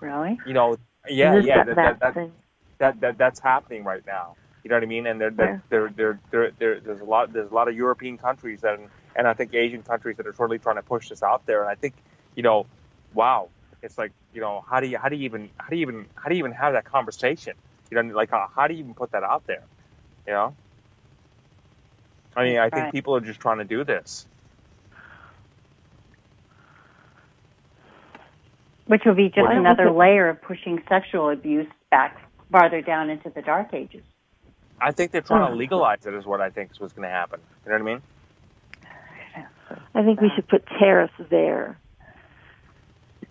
Really? 0.00 0.40
You 0.44 0.54
know, 0.54 0.76
yeah, 1.08 1.38
yeah, 1.38 1.64
that, 1.64 1.66
that, 1.66 1.76
that, 1.76 2.00
that 2.00 2.14
that, 2.14 2.30
that, 2.78 3.00
that 3.00 3.18
that's 3.18 3.40
happening 3.40 3.84
right 3.84 4.04
now. 4.06 4.36
You 4.64 4.70
know 4.70 4.76
what 4.76 4.82
I 4.82 4.86
mean? 4.86 5.06
And 5.06 5.20
there, 5.20 5.30
there, 5.30 5.62
there, 5.70 5.88
there, 5.88 6.20
there, 6.30 6.52
there, 6.58 6.80
there's 6.80 7.00
a 7.00 7.04
lot, 7.04 7.32
there's 7.32 7.50
a 7.50 7.54
lot 7.54 7.68
of 7.68 7.76
European 7.76 8.18
countries 8.18 8.64
and 8.64 8.88
and 9.16 9.26
I 9.26 9.34
think 9.34 9.54
Asian 9.54 9.82
countries 9.82 10.16
that 10.18 10.26
are 10.26 10.32
totally 10.32 10.58
trying 10.58 10.76
to 10.76 10.82
push 10.82 11.08
this 11.08 11.22
out 11.22 11.44
there. 11.46 11.62
And 11.62 11.70
I 11.70 11.74
think, 11.74 11.94
you 12.36 12.42
know, 12.42 12.66
wow, 13.14 13.48
it's 13.82 13.98
like, 13.98 14.12
you 14.32 14.40
know, 14.40 14.64
how 14.68 14.80
do 14.80 14.86
you, 14.86 14.98
how 14.98 15.08
do 15.08 15.16
you 15.16 15.24
even, 15.24 15.50
how 15.58 15.68
do 15.70 15.76
you 15.76 15.82
even, 15.82 16.06
how 16.14 16.28
do 16.28 16.36
you 16.36 16.38
even 16.38 16.52
have 16.52 16.74
that 16.74 16.84
conversation? 16.84 17.54
You 17.90 18.00
know, 18.00 18.14
like, 18.14 18.30
how, 18.30 18.48
how 18.54 18.68
do 18.68 18.74
you 18.74 18.80
even 18.80 18.94
put 18.94 19.10
that 19.12 19.24
out 19.24 19.46
there? 19.46 19.64
You 20.26 20.34
know? 20.34 20.56
I 22.36 22.44
mean, 22.44 22.58
I 22.58 22.70
think 22.70 22.76
Right. 22.84 22.92
people 22.92 23.16
are 23.16 23.20
just 23.20 23.40
trying 23.40 23.58
to 23.58 23.64
do 23.64 23.82
this. 23.84 24.26
Which 28.88 29.02
would 29.06 29.16
be 29.16 29.28
just 29.28 29.46
Why 29.46 29.54
another 29.54 29.90
layer 29.90 30.28
of 30.28 30.42
pushing 30.42 30.82
sexual 30.88 31.30
abuse 31.30 31.66
back 31.90 32.20
farther 32.50 32.80
down 32.80 33.10
into 33.10 33.30
the 33.30 33.42
dark 33.42 33.72
ages. 33.74 34.02
I 34.80 34.92
think 34.92 35.12
they're 35.12 35.20
trying 35.20 35.46
to 35.46 35.52
Oh. 35.52 35.56
legalize 35.56 36.06
it 36.06 36.14
is 36.14 36.24
what 36.24 36.40
I 36.40 36.50
think 36.50 36.70
is 36.72 36.80
what's 36.80 36.92
going 36.94 37.06
to 37.08 37.14
happen. 37.14 37.40
You 37.66 37.72
know 37.72 37.78
what 37.78 37.82
I 37.82 37.94
mean? 37.94 38.02
I 39.94 40.02
think 40.02 40.20
we 40.20 40.30
should 40.34 40.48
put 40.48 40.66
tariffs 40.78 41.12
there. 41.30 41.76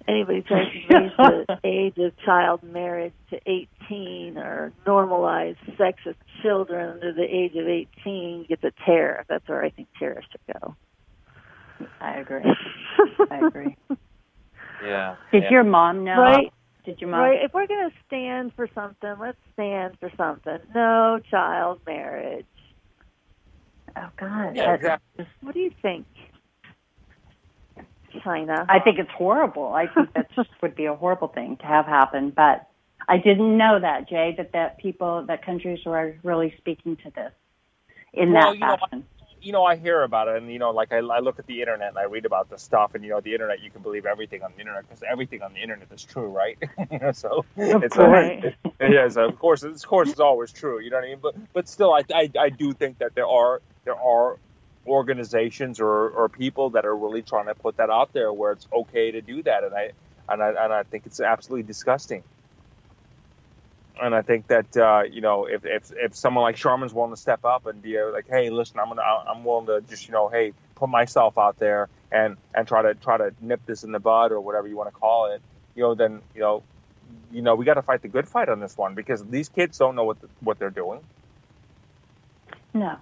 Anybody 0.08 0.42
tries 0.44 0.68
to 0.72 0.98
raise 1.00 1.12
the 1.18 1.60
age 1.64 1.98
of 1.98 2.16
child 2.24 2.62
marriage 2.64 3.14
to 3.32 3.40
18 3.46 4.38
or 4.38 4.72
normalize 4.86 5.58
sex 5.78 6.00
with 6.06 6.16
children 6.44 6.92
under 6.92 7.12
the 7.14 7.24
age 7.24 7.56
of 7.56 7.68
18 7.68 8.46
gets 8.48 8.64
a 8.64 8.72
tariff. 8.86 9.26
That's 9.28 9.48
where 9.50 9.64
I 9.64 9.70
think 9.72 9.88
tariffs 10.00 10.28
should 10.32 10.62
go. 10.62 10.76
I 12.00 12.18
agree. 12.20 12.44
I 13.32 13.40
agree. 13.48 13.76
Yeah. 14.84 15.16
Did 15.32 15.44
yeah. 15.44 15.52
your 15.52 15.64
mom 15.64 16.04
know? 16.04 16.20
Right? 16.20 16.54
Did 16.86 17.02
your 17.02 17.10
mom? 17.10 17.22
Right? 17.22 17.40
If 17.44 17.54
we're 17.54 17.68
going 17.68 17.90
to 17.90 17.96
stand 18.08 18.54
for 18.56 18.68
something, 18.74 19.16
let's 19.20 19.38
stand 19.54 19.98
for 20.00 20.12
something. 20.18 20.60
No 20.74 21.20
child 21.30 21.82
marriage. 21.86 22.46
Oh 23.96 24.10
God. 24.18 24.56
Yeah, 24.56 24.76
exactly. 24.76 25.28
What 25.42 25.54
do 25.54 25.60
you 25.60 25.72
think, 25.82 26.06
China? 28.24 28.66
I 28.70 28.80
think 28.80 29.00
it's 29.00 29.10
horrible. 29.18 29.74
I 29.74 29.88
think 29.88 30.14
that 30.14 30.30
just 30.36 30.50
would 30.62 30.76
be 30.76 30.86
a 30.86 30.96
horrible 30.96 31.30
thing 31.30 31.58
to 31.58 31.66
have 31.66 31.86
happen. 31.86 32.32
But 32.36 32.68
I 33.08 33.18
didn't 33.18 33.58
know 33.58 33.80
that, 33.80 34.08
Jay, 34.08 34.36
that 34.38 34.52
that 34.54 34.78
people, 34.78 35.26
that 35.28 35.46
countries 35.46 35.80
were 35.86 36.16
really 36.24 36.54
speaking 36.58 36.98
to 36.98 37.12
this 37.16 37.32
in 38.14 38.34
Well, 38.34 38.42
that 38.42 38.54
you 38.54 38.60
know, 38.60 38.78
fashion. 38.80 39.06
You 39.42 39.52
know, 39.52 39.64
I 39.64 39.76
hear 39.76 40.04
about 40.04 40.28
it, 40.28 40.38
and 40.38 40.52
you 40.52 40.60
know, 40.60 40.72
like 40.72 40.92
I, 40.92 40.98
I 40.98 41.20
look 41.20 41.40
at 41.40 41.48
the 41.48 41.60
internet 41.62 41.90
and 41.90 41.98
I 41.98 42.04
read 42.04 42.26
about 42.26 42.50
the 42.50 42.58
stuff, 42.58 42.96
and 42.96 43.04
you 43.04 43.12
know, 43.12 43.22
the 43.22 43.34
internet 43.34 43.62
you 43.62 43.70
can 43.70 43.82
believe 43.82 44.06
everything 44.06 44.44
on 44.44 44.52
the 44.54 44.60
internet 44.60 44.88
because 44.88 45.04
everything 45.10 45.42
on 45.42 45.54
the 45.54 45.62
internet 45.62 45.88
is 45.92 46.04
true, 46.04 46.28
right? 46.28 46.58
you 46.92 47.00
know, 47.00 47.12
so 47.12 47.46
it's 47.56 47.96
course. 47.96 48.44
A, 48.80 48.90
yeah, 48.90 49.08
so 49.10 49.26
of 49.26 49.40
course, 49.40 49.64
of 49.64 49.82
course, 49.86 50.10
it's 50.10 50.20
always 50.20 50.52
true. 50.52 50.80
You 50.80 50.90
know 50.90 50.98
what 50.98 51.06
I 51.06 51.10
mean? 51.10 51.20
But 51.22 51.36
but 51.54 51.68
still, 51.68 51.94
I, 51.94 52.04
I 52.14 52.30
I 52.40 52.50
do 52.50 52.74
think 52.74 53.00
that 53.00 53.16
there 53.16 53.28
are 53.28 53.62
there 53.86 53.96
are 53.96 54.38
organizations 54.88 55.80
or 55.80 56.10
or 56.10 56.30
people 56.30 56.72
that 56.72 56.86
are 56.86 56.96
really 56.96 57.22
trying 57.22 57.48
to 57.48 57.56
put 57.56 57.78
that 57.78 57.90
out 57.90 58.14
there 58.14 58.32
where 58.32 58.54
it's 58.54 58.68
okay 58.74 59.12
to 59.12 59.22
do 59.22 59.44
that, 59.44 59.64
and 59.64 59.74
I 59.74 59.92
and 60.30 60.42
I 60.42 60.50
and 60.50 60.74
I 60.74 60.84
think 60.84 61.06
it's 61.06 61.20
absolutely 61.20 61.64
disgusting. 61.64 62.24
And 64.02 64.16
I 64.16 64.22
think 64.22 64.48
that 64.48 64.78
uh, 64.78 65.04
you 65.12 65.22
know 65.22 65.46
if, 65.46 65.66
if 65.66 65.92
if 65.96 66.16
someone 66.16 66.44
like 66.44 66.58
Sharmin's 66.58 66.94
willing 66.94 67.12
to 67.14 67.18
step 67.22 67.46
up 67.46 67.66
and 67.68 67.82
be 67.82 68.02
like, 68.02 68.28
hey, 68.30 68.50
listen, 68.50 68.80
I'm 68.80 68.90
gonna 68.90 69.02
I'm 69.04 69.44
willing 69.44 69.68
to 69.68 69.82
just 69.90 70.08
you 70.08 70.14
know, 70.14 70.30
hey, 70.30 70.54
put 70.76 70.90
myself 70.90 71.38
out 71.38 71.60
there 71.60 71.90
and 72.12 72.38
and 72.56 72.68
try 72.68 72.84
to 72.84 72.96
try 72.96 73.18
to 73.18 73.34
nip 73.42 73.62
this 73.66 73.84
in 73.84 73.92
the 73.92 74.00
bud 74.00 74.32
or 74.32 74.42
whatever 74.42 74.68
you 74.68 74.78
want 74.78 74.90
to 74.90 75.00
call 75.00 75.32
it, 75.34 75.42
you 75.76 75.84
know, 75.84 75.96
then 75.96 76.22
you 76.36 76.42
know, 76.42 76.64
you 77.32 77.42
know, 77.42 77.56
we 77.56 77.66
got 77.66 77.76
to 77.76 77.84
fight 77.84 78.02
the 78.02 78.10
good 78.10 78.28
fight 78.28 78.50
on 78.50 78.60
this 78.60 78.78
one 78.78 78.96
because 78.96 79.24
these 79.26 79.50
kids 79.50 79.78
don't 79.78 79.96
know 79.96 80.06
what 80.06 80.22
the, 80.22 80.30
what 80.42 80.60
they're 80.60 80.70
doing. 80.72 81.02
No. 82.74 82.98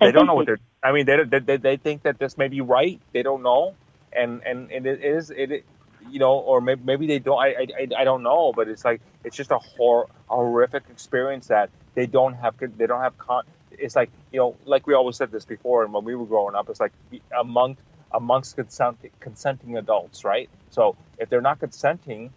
They 0.00 0.12
I 0.12 0.12
don't 0.12 0.26
know 0.26 0.34
what 0.34 0.46
they- 0.46 0.48
they're. 0.48 0.58
I 0.82 0.92
mean, 0.92 1.06
they 1.06 1.24
they 1.24 1.40
they, 1.40 1.56
they 1.58 1.76
think 1.78 2.02
that 2.04 2.18
this 2.18 2.38
may 2.38 2.48
be 2.48 2.60
right. 2.62 3.00
They 3.12 3.22
don't 3.22 3.42
know, 3.42 3.76
and 4.12 4.42
and, 4.46 4.70
and 4.72 4.86
it 4.86 5.04
is 5.04 5.30
it. 5.30 5.64
You 6.10 6.18
know, 6.18 6.34
or 6.34 6.60
maybe, 6.60 6.82
maybe 6.84 7.06
they 7.06 7.18
don't. 7.18 7.38
I, 7.38 7.66
I 7.78 7.88
I 7.98 8.04
don't 8.04 8.22
know, 8.22 8.52
but 8.52 8.68
it's 8.68 8.84
like 8.84 9.00
it's 9.24 9.36
just 9.36 9.50
a 9.50 9.58
hor- 9.58 10.08
horrific 10.26 10.84
experience 10.90 11.48
that 11.48 11.70
they 11.94 12.06
don't 12.06 12.34
have. 12.34 12.54
They 12.58 12.86
don't 12.86 13.00
have. 13.00 13.16
Con- 13.18 13.44
it's 13.72 13.96
like 13.96 14.10
you 14.32 14.38
know, 14.38 14.56
like 14.64 14.86
we 14.86 14.94
always 14.94 15.16
said 15.16 15.30
this 15.30 15.44
before, 15.44 15.84
and 15.84 15.92
when 15.92 16.04
we 16.04 16.14
were 16.14 16.26
growing 16.26 16.54
up, 16.54 16.68
it's 16.70 16.80
like 16.80 16.92
among 17.38 17.76
amongst 18.12 18.56
consenting, 18.56 19.10
consenting 19.20 19.76
adults, 19.76 20.24
right? 20.24 20.48
So 20.70 20.96
if 21.18 21.28
they're 21.28 21.40
not 21.40 21.60
consenting, 21.60 22.30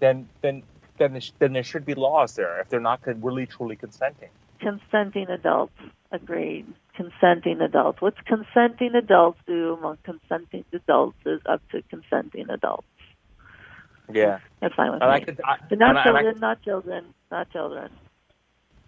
then 0.00 0.28
then 0.42 0.62
then 0.98 1.20
sh- 1.20 1.32
then 1.38 1.52
there 1.52 1.62
should 1.64 1.84
be 1.84 1.94
laws 1.94 2.34
there 2.34 2.60
if 2.60 2.68
they're 2.68 2.80
not 2.80 3.00
really 3.06 3.46
truly 3.46 3.76
consenting. 3.76 4.28
Consenting 4.60 5.28
adults, 5.28 5.74
agreed. 6.12 6.66
Consenting 6.94 7.60
adults. 7.62 8.02
What's 8.02 8.20
consenting 8.26 8.94
adults 8.94 9.38
do 9.46 9.74
among 9.74 9.96
consenting 10.04 10.64
adults 10.74 11.16
is 11.24 11.40
up 11.46 11.62
to 11.70 11.80
consenting 11.88 12.50
adults. 12.50 12.86
Yeah, 14.12 14.40
That's 14.60 14.74
fine 14.74 14.92
with 14.92 15.02
and 15.02 15.10
me. 15.26 15.34
I 15.42 15.52
I, 15.52 15.56
but 15.70 15.78
not 15.78 15.96
I- 15.96 16.00
and 16.08 16.18
I 16.18 16.22
children, 16.22 16.40
not 16.40 16.62
children, 16.62 17.04
not 17.30 17.50
children. 17.50 17.90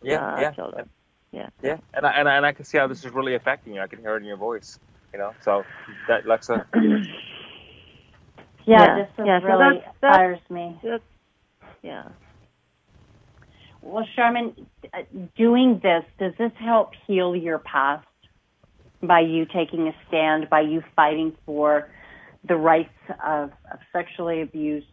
yeah, 0.02 0.18
not 0.20 0.40
yeah, 0.40 0.50
children. 0.50 0.90
Yeah. 1.32 1.49
yeah, 1.62 1.78
and 1.94 2.04
I, 2.06 2.11
and 2.12 2.28
I 2.28 2.37
and 2.37 2.44
I 2.46 2.52
can 2.52 2.64
see 2.66 2.76
how 2.76 2.87
this 2.88 3.04
is 3.06 3.11
really 3.12 3.34
affecting 3.34 3.75
you. 3.75 3.80
I 3.80 3.87
can 3.87 4.00
hear 4.00 4.14
it 4.16 4.18
in 4.18 4.25
your 4.25 4.37
voice, 4.37 4.78
you 5.12 5.18
know. 5.18 5.32
So 5.40 5.64
that 6.08 6.25
Lexa, 6.25 6.66
Yeah, 6.75 7.04
Yeah, 8.66 8.96
this 8.96 9.08
is 9.18 9.26
yeah, 9.26 9.40
so 9.40 9.46
really 9.46 9.76
that's- 9.78 9.94
that's- 10.02 10.16
fires 10.16 10.40
me. 10.50 10.78
Yeah. 11.82 12.08
Well, 13.84 14.06
Sherman, 14.16 14.54
uh, 14.94 15.02
doing 15.36 15.78
this, 15.82 16.04
does 16.18 16.32
this 16.38 16.52
help 16.58 16.92
heal 17.06 17.36
your 17.36 17.58
past 17.58 18.06
by 19.02 19.20
you 19.20 19.44
taking 19.44 19.88
a 19.88 19.92
stand, 20.08 20.48
by 20.48 20.62
you 20.62 20.82
fighting 20.96 21.36
for 21.44 21.90
the 22.48 22.56
rights 22.56 22.88
of, 23.22 23.50
of 23.70 23.78
sexually 23.92 24.40
abused 24.40 24.86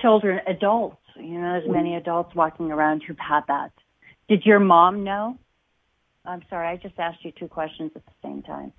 children, 0.00 0.38
adults? 0.46 0.96
You 1.16 1.40
know, 1.40 1.60
there's 1.60 1.68
many 1.68 1.96
adults 1.96 2.36
walking 2.36 2.70
around 2.70 3.02
who've 3.06 3.18
had 3.18 3.40
that. 3.48 3.72
Did 4.28 4.46
your 4.46 4.60
mom 4.60 5.02
know? 5.02 5.36
I'm 6.24 6.42
sorry, 6.48 6.68
I 6.68 6.76
just 6.76 6.94
asked 7.00 7.24
you 7.24 7.32
two 7.36 7.48
questions 7.48 7.90
at 7.96 8.06
the 8.06 8.12
same 8.22 8.42
time. 8.42 8.72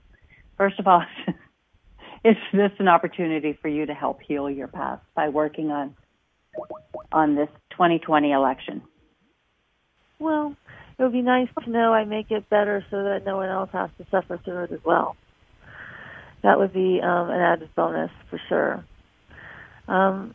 First 0.58 0.80
of 0.80 0.88
all, 0.88 1.04
is 2.24 2.38
this 2.54 2.72
an 2.80 2.88
opportunity 2.88 3.60
for 3.62 3.68
you 3.68 3.86
to 3.86 3.94
help 3.94 4.22
heal 4.22 4.50
your 4.50 4.70
past 4.70 5.04
by 5.14 5.28
working 5.28 5.72
on 5.72 5.94
on 7.12 7.36
this 7.36 7.50
2020 7.72 8.32
election? 8.32 8.82
Well, 10.24 10.56
it 10.98 11.04
would 11.04 11.12
be 11.12 11.22
nice 11.22 11.50
to 11.66 11.70
know 11.70 11.94
I 11.94 12.06
make 12.06 12.32
it 12.32 12.50
better 12.50 12.84
so 12.90 13.04
that 13.04 13.24
no 13.26 13.36
one 13.38 13.50
else 13.50 13.70
has 13.74 13.90
to 13.98 14.06
suffer 14.10 14.40
through 14.44 14.64
it 14.66 14.72
as 14.72 14.80
well. 14.86 15.18
That 16.44 16.58
would 16.58 16.72
be 16.74 17.02
um, 17.04 17.30
an 17.30 17.42
added 17.42 17.70
bonus 17.76 18.10
for 18.30 18.40
sure. 18.48 18.86
Um, 19.90 20.34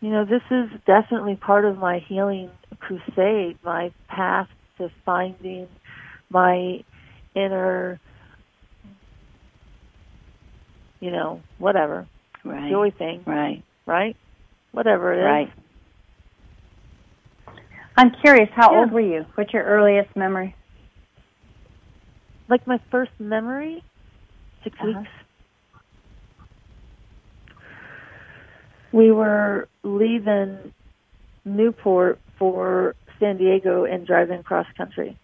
you 0.00 0.10
know, 0.10 0.24
this 0.24 0.42
is 0.50 0.68
definitely 0.84 1.36
part 1.36 1.64
of 1.64 1.78
my 1.78 2.00
healing 2.08 2.50
crusade, 2.80 3.56
my 3.64 3.92
path 4.08 4.48
to 4.78 4.90
finding 5.06 5.68
my 6.28 6.82
inner, 7.36 8.00
you 11.00 11.12
know, 11.12 11.44
whatever, 11.58 12.08
Right. 12.44 12.68
joy 12.68 12.90
thing, 12.90 13.22
Right. 13.24 13.62
right? 13.86 14.16
Whatever 14.72 15.12
it 15.12 15.18
is. 15.18 15.24
Right. 15.24 15.52
I'm 17.96 18.10
curious, 18.22 18.48
how 18.54 18.72
Yeah. 18.72 18.78
old 18.80 18.92
were 18.92 19.00
you? 19.00 19.26
What's 19.34 19.52
your 19.52 19.64
earliest 19.64 20.14
memory? 20.16 20.54
Like 22.48 22.66
my 22.66 22.78
first 22.90 23.12
memory, 23.18 23.82
6 24.64 24.78
Uh-huh. 24.80 24.98
weeks. 24.98 25.10
We 28.92 29.10
were 29.10 29.68
leaving 29.82 30.72
Newport 31.44 32.20
for 32.38 32.94
San 33.18 33.36
Diego 33.38 33.84
and 33.84 34.06
driving 34.06 34.42
cross 34.42 34.66
country. 34.76 35.16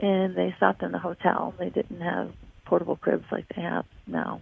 And 0.00 0.36
they 0.36 0.52
stopped 0.56 0.82
in 0.82 0.92
the 0.92 0.98
hotel. 0.98 1.54
They 1.58 1.70
didn't 1.70 2.00
have 2.00 2.32
portable 2.64 2.96
cribs 2.96 3.26
like 3.30 3.46
they 3.54 3.62
have 3.62 3.86
now. 4.06 4.40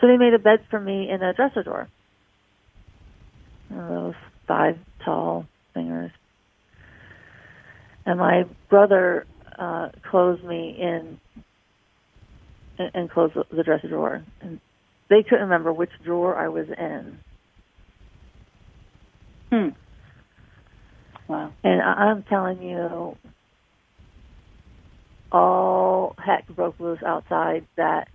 So 0.00 0.06
they 0.06 0.16
made 0.16 0.34
a 0.34 0.38
bed 0.38 0.60
for 0.70 0.80
me 0.80 1.10
in 1.10 1.22
a 1.22 1.32
dresser 1.34 1.62
drawer. 1.62 1.88
Those 3.70 4.14
five 4.46 4.78
tall 5.04 5.46
thingers. 5.76 6.10
And 8.04 8.18
my 8.18 8.44
brother 8.68 9.26
uh, 9.58 9.90
closed 10.10 10.42
me 10.44 10.76
in 10.78 11.18
and, 12.78 12.90
and 12.94 13.10
closed 13.10 13.34
the, 13.34 13.44
the 13.54 13.62
dresser 13.62 13.88
drawer. 13.88 14.24
And 14.40 14.60
they 15.08 15.22
couldn't 15.22 15.42
remember 15.42 15.72
which 15.72 15.90
drawer 16.04 16.36
I 16.36 16.48
was 16.48 16.66
in. 16.68 17.18
Hmm. 19.50 19.68
Wow. 21.28 21.52
And 21.62 21.82
I, 21.82 21.92
I'm 21.92 22.24
telling 22.24 22.62
you, 22.62 23.16
all 25.30 26.16
heck 26.18 26.48
broke 26.48 26.80
loose 26.80 27.02
outside 27.06 27.66
that 27.76 28.08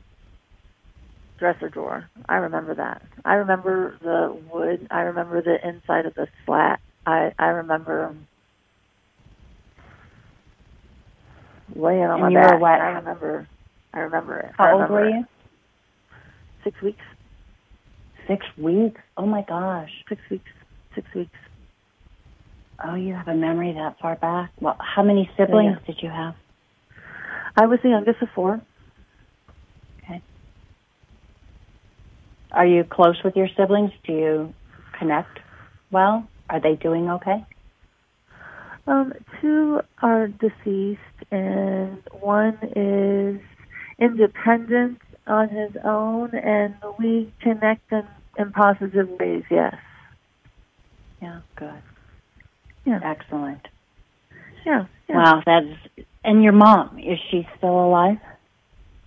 dresser 1.37 1.69
drawer. 1.69 2.09
I 2.27 2.35
remember 2.37 2.75
that. 2.75 3.01
I 3.23 3.35
remember 3.35 3.97
the 4.01 4.37
wood. 4.51 4.87
I 4.91 5.01
remember 5.01 5.41
the 5.41 5.57
inside 5.67 6.05
of 6.05 6.15
the 6.15 6.27
slat. 6.45 6.79
I 7.05 7.33
I 7.37 7.47
remember 7.47 8.15
laying 11.75 12.03
on 12.03 12.23
And 12.23 12.33
my 12.33 12.41
back. 12.41 12.61
I 12.61 12.89
remember. 12.89 13.47
I 13.93 13.99
remember 13.99 14.39
it. 14.39 14.51
How 14.57 14.79
old 14.79 14.89
were 14.89 15.09
you? 15.09 15.25
Six 16.63 16.81
weeks. 16.81 17.03
Six 18.27 18.45
weeks. 18.57 18.99
Oh 19.17 19.25
my 19.25 19.43
gosh. 19.47 19.91
Six 20.09 20.21
weeks. 20.29 20.49
Six 20.95 21.07
weeks. 21.15 21.31
Oh, 22.83 22.95
you 22.95 23.13
have 23.13 23.27
a 23.27 23.35
memory 23.35 23.73
that 23.73 23.97
far 24.01 24.15
back. 24.15 24.51
Well, 24.59 24.77
how 24.79 25.03
many 25.03 25.29
siblings 25.37 25.77
did 25.87 25.97
you 26.01 26.09
have? 26.09 26.35
I 27.55 27.67
was 27.67 27.79
the 27.83 27.89
youngest 27.89 28.21
of 28.21 28.29
four. 28.35 28.61
Are 32.51 32.65
you 32.65 32.83
close 32.83 33.17
with 33.23 33.35
your 33.35 33.47
siblings? 33.57 33.91
Do 34.05 34.13
you 34.13 34.53
connect 34.97 35.39
well? 35.91 36.27
Are 36.49 36.61
they 36.61 36.75
doing 36.75 37.09
okay? 37.09 37.45
Um, 38.87 39.13
two 39.41 39.79
are 40.01 40.27
deceased, 40.27 40.99
and 41.31 42.03
one 42.21 42.57
is 42.75 43.41
independent 43.99 44.99
on 45.25 45.49
his 45.49 45.71
own, 45.83 46.35
and 46.35 46.75
we 46.99 47.33
connect 47.41 47.91
in, 47.91 48.03
in 48.37 48.51
positive 48.51 49.09
ways. 49.19 49.43
Yes. 49.49 49.75
Yeah, 51.21 51.41
good. 51.55 51.81
Yeah. 52.85 52.99
Excellent. 53.03 53.67
Yeah. 54.65 54.85
yeah. 55.09 55.15
Wow, 55.15 55.43
that's 55.45 56.05
and 56.23 56.43
your 56.43 56.53
mom, 56.53 56.99
is 56.99 57.19
she 57.31 57.47
still 57.57 57.85
alive? 57.85 58.17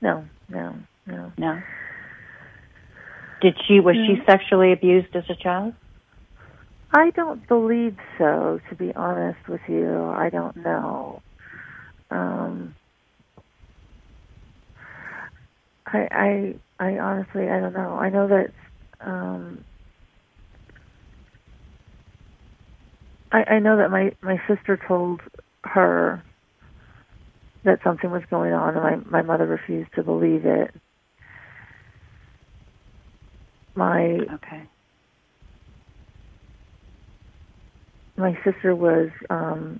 No. 0.01 0.25
No. 0.49 0.75
No. 1.07 1.33
No. 1.37 1.61
Did 3.41 3.55
she 3.67 3.81
was 3.81 3.95
she 3.95 4.17
sexually 4.27 4.73
abused 4.73 5.15
as 5.15 5.25
a 5.31 5.37
child? 5.43 5.75
I 6.93 7.11
don't 7.11 7.47
believe 7.49 7.97
so. 8.17 8.61
To 8.71 8.77
be 8.77 8.93
honest 8.95 9.39
with 9.49 9.61
you, 9.69 10.05
I 10.05 10.31
don't 10.31 10.57
know. 10.57 11.23
Um, 12.11 12.75
I, 15.87 16.09
I, 16.11 16.85
I 16.85 16.99
honestly, 16.99 17.49
I 17.49 17.61
don't 17.61 17.75
know. 17.75 17.95
I 17.95 18.09
know 18.11 18.29
that. 18.29 18.53
Um, 19.01 19.65
I, 23.31 23.45
I 23.55 23.59
know 23.59 23.77
that 23.79 23.91
my 23.91 24.13
my 24.23 24.41
sister 24.49 24.79
told 24.89 25.21
her 25.65 26.23
that 27.65 27.81
something 27.85 28.11
was 28.11 28.23
going 28.31 28.53
on, 28.53 28.77
and 28.77 29.05
my 29.05 29.21
my 29.21 29.23
mother 29.23 29.47
refused 29.47 29.91
to 29.95 30.03
believe 30.03 30.47
it. 30.47 30.75
My 33.79 34.19
Okay. 34.35 34.63
my 38.17 38.37
sister 38.45 38.75
was 38.75 39.11
um 39.31 39.79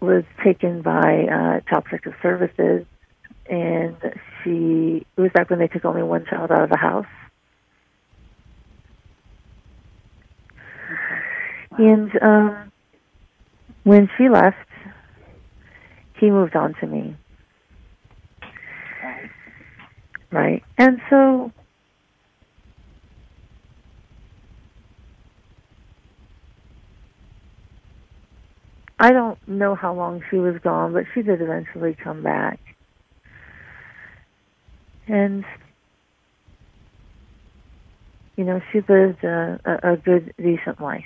was 0.00 0.24
taken 0.44 0.82
by 0.82 1.26
uh 1.32 1.60
child 1.68 1.84
protective 1.84 2.14
services 2.22 2.86
and 3.48 3.96
she 4.44 5.04
it 5.16 5.20
was 5.20 5.32
back 5.34 5.50
when 5.50 5.58
they 5.58 5.68
took 5.68 5.84
only 5.84 6.02
one 6.04 6.24
child 6.30 6.52
out 6.52 6.62
of 6.64 6.70
the 6.70 6.76
house. 6.76 7.06
And 11.78 12.10
um 12.22 12.72
when 13.84 14.08
she 14.16 14.28
left 14.28 14.56
he 16.20 16.30
moved 16.30 16.54
on 16.56 16.74
to 16.80 16.86
me 16.86 17.16
Right. 19.02 19.30
Right 20.32 20.62
and 20.78 21.00
so 21.10 21.52
I 29.02 29.10
don't 29.10 29.36
know 29.48 29.74
how 29.74 29.94
long 29.94 30.22
she 30.30 30.36
was 30.36 30.54
gone, 30.62 30.92
but 30.92 31.06
she 31.12 31.22
did 31.22 31.42
eventually 31.42 31.96
come 32.04 32.22
back. 32.22 32.60
And, 35.08 35.44
you 38.36 38.44
know, 38.44 38.60
she 38.70 38.78
lived 38.78 39.24
a, 39.24 39.58
a, 39.64 39.94
a 39.94 39.96
good, 39.96 40.32
decent 40.38 40.80
life. 40.80 41.02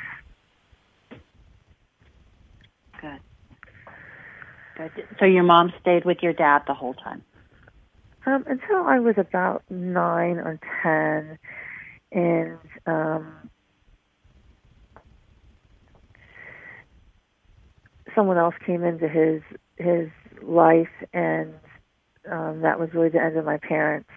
Good. 3.01 3.21
Good. 4.77 4.91
So 5.19 5.25
your 5.25 5.45
mom 5.45 5.73
stayed 5.81 6.05
with 6.05 6.19
your 6.21 6.35
dad 6.35 6.65
the 6.67 6.75
whole 6.75 6.93
time. 6.93 7.23
Um, 8.27 8.45
until 8.49 8.85
I 8.85 8.99
was 8.99 9.15
about 9.19 9.63
nine 9.71 10.39
or 10.39 10.59
ten, 10.83 11.39
and 12.11 12.59
um, 12.85 13.33
someone 18.17 18.37
else 18.37 18.55
came 18.67 18.83
into 18.83 19.09
his 19.09 19.43
his 19.77 20.09
life, 20.43 20.89
and 21.13 21.55
um, 22.29 22.63
that 22.63 22.81
was 22.81 22.89
really 22.95 23.11
the 23.11 23.23
end 23.23 23.37
of 23.37 23.45
my 23.45 23.59
parents' 23.59 24.11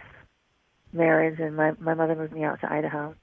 marriage. 0.92 1.40
And 1.40 1.56
my 1.56 1.74
my 1.80 1.94
mother 1.94 2.16
moved 2.16 2.34
me 2.34 2.44
out 2.44 2.60
to 2.62 2.74
Idaho, 2.74 3.14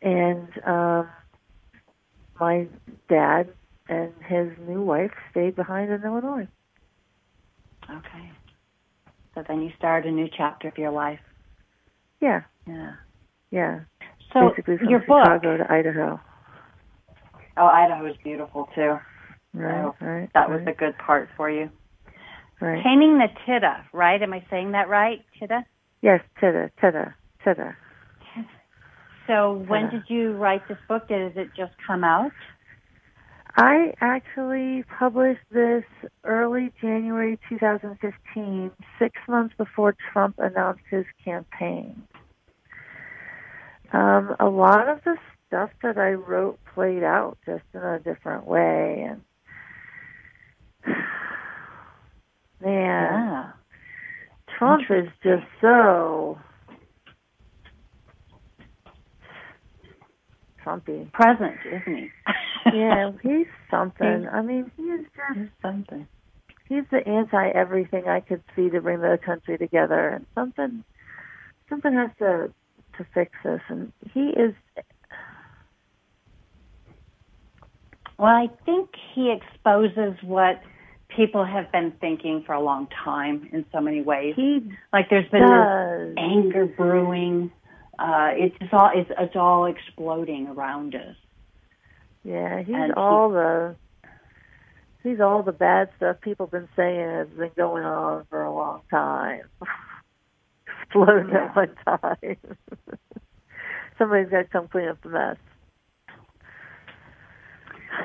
and 0.00 0.48
um, 0.66 1.08
my 2.40 2.66
dad 3.10 3.52
and 3.90 4.12
his 4.26 4.48
new 4.66 4.80
wife 4.82 5.12
stayed 5.30 5.54
behind 5.54 5.90
in 5.90 6.02
Illinois. 6.02 6.48
Okay. 7.90 8.30
So 9.34 9.42
then 9.46 9.62
you 9.62 9.70
started 9.76 10.12
a 10.12 10.14
new 10.14 10.28
chapter 10.36 10.68
of 10.68 10.78
your 10.78 10.90
life. 10.90 11.20
Yeah, 12.20 12.42
Yeah. 12.66 12.92
yeah. 13.50 13.80
So 14.32 14.48
Basically 14.50 14.78
from 14.78 14.88
your 14.88 15.00
book. 15.00 15.42
To 15.42 15.66
Idaho. 15.70 16.20
Oh, 17.56 17.66
Idaho 17.66 18.06
is 18.06 18.16
beautiful 18.24 18.68
too. 18.74 18.98
Right, 19.52 19.84
Oh, 19.84 19.94
right. 20.00 20.28
That 20.34 20.48
was 20.50 20.58
right, 20.58 20.66
the 20.66 20.72
good 20.72 20.98
part 20.98 21.28
for 21.36 21.48
you. 21.48 21.70
right. 22.60 22.82
Taming 22.82 23.18
the 23.18 23.28
Titta, 23.46 23.84
right? 23.92 24.20
Am 24.20 24.32
I 24.32 24.44
saying 24.50 24.72
that 24.72 24.88
right? 24.88 25.20
Titta? 25.38 25.64
Yes, 26.02 26.20
Tada, 26.40 26.70
Tada, 26.82 27.14
Tada. 27.44 27.76
So 29.26 29.64
when 29.68 29.88
did 29.90 30.02
you 30.08 30.32
write 30.32 30.68
this 30.68 30.76
book? 30.86 31.08
Did 31.08 31.36
it 31.36 31.48
just 31.56 31.72
come 31.86 32.04
out? 32.04 32.30
I 33.56 33.94
actually 34.00 34.84
published 34.98 35.44
this 35.52 35.84
early 36.24 36.72
January 36.80 37.38
2015, 37.48 38.70
six 38.98 39.14
months 39.28 39.54
before 39.56 39.94
Trump 40.12 40.36
announced 40.38 40.82
his 40.90 41.04
campaign. 41.24 42.02
Um, 43.92 44.34
a 44.40 44.46
lot 44.46 44.88
of 44.88 45.04
the 45.04 45.16
stuff 45.46 45.70
that 45.82 45.98
I 45.98 46.12
wrote 46.12 46.58
played 46.74 47.04
out 47.04 47.38
just 47.46 47.62
in 47.74 47.80
a 47.80 48.00
different 48.00 48.44
way, 48.44 49.06
and 49.08 49.20
man, 52.60 53.12
Yeah. 53.12 53.52
Trump 54.58 54.82
is 54.90 55.08
just 55.22 55.44
so 55.60 56.38
Trumpy. 60.64 61.10
Present, 61.12 61.56
isn't 61.66 61.96
he? 61.96 62.08
Yeah, 62.74 63.12
he's 63.22 63.46
something. 63.70 64.26
I 64.32 64.40
mean, 64.40 64.70
he 64.76 64.84
is 64.84 65.04
just 65.14 65.38
He's 65.38 65.48
something. 65.60 66.08
he's 66.68 66.84
the 66.90 67.06
anti 67.06 67.48
everything 67.50 68.08
I 68.08 68.20
could 68.20 68.42
see 68.56 68.70
to 68.70 68.80
bring 68.80 69.00
the 69.00 69.18
country 69.24 69.58
together 69.58 70.08
and 70.08 70.26
something 70.34 70.82
something 71.68 71.92
has 71.92 72.10
to 72.20 72.50
to 72.96 73.06
fix 73.12 73.32
this 73.44 73.60
and 73.68 73.92
he 74.14 74.28
is 74.30 74.54
Well, 78.18 78.28
I 78.28 78.48
think 78.64 78.90
he 79.14 79.30
exposes 79.36 80.14
what 80.22 80.60
people 81.14 81.44
have 81.44 81.70
been 81.72 81.92
thinking 82.00 82.42
for 82.46 82.52
a 82.54 82.60
long 82.60 82.88
time 83.04 83.48
in 83.52 83.64
so 83.72 83.80
many 83.80 84.02
ways. 84.02 84.34
he 84.36 84.60
Like 84.92 85.10
there's 85.10 85.28
been 85.30 86.14
anger 86.16 86.66
brewing. 86.66 87.50
Uh, 87.98 88.30
it's 88.34 88.56
just 88.58 88.72
all 88.72 88.90
it's, 88.94 89.10
it's 89.18 89.36
all 89.36 89.66
exploding 89.66 90.48
around 90.48 90.94
us. 90.94 91.16
yeah 92.24 92.62
he's 92.62 92.74
and 92.74 92.86
he- 92.86 92.92
all 92.96 93.30
the 93.30 93.76
he's 95.02 95.20
all 95.20 95.42
the 95.42 95.52
bad 95.52 95.88
stuff 95.96 96.20
people 96.20 96.46
have 96.46 96.52
been 96.52 96.68
saying 96.76 97.08
has 97.08 97.28
been 97.36 97.50
going 97.56 97.84
on 97.84 98.24
for 98.30 98.42
a 98.42 98.52
long 98.54 98.80
time 98.90 99.42
exploding 100.82 101.28
Yeah. 101.32 101.46
at 101.46 101.56
one 101.56 101.74
time 101.86 102.36
somebody's 103.98 104.30
got 104.30 104.38
to 104.42 104.44
come 104.44 104.68
clean 104.68 104.88
up 104.88 105.00
the 105.02 105.08
mess 105.10 105.36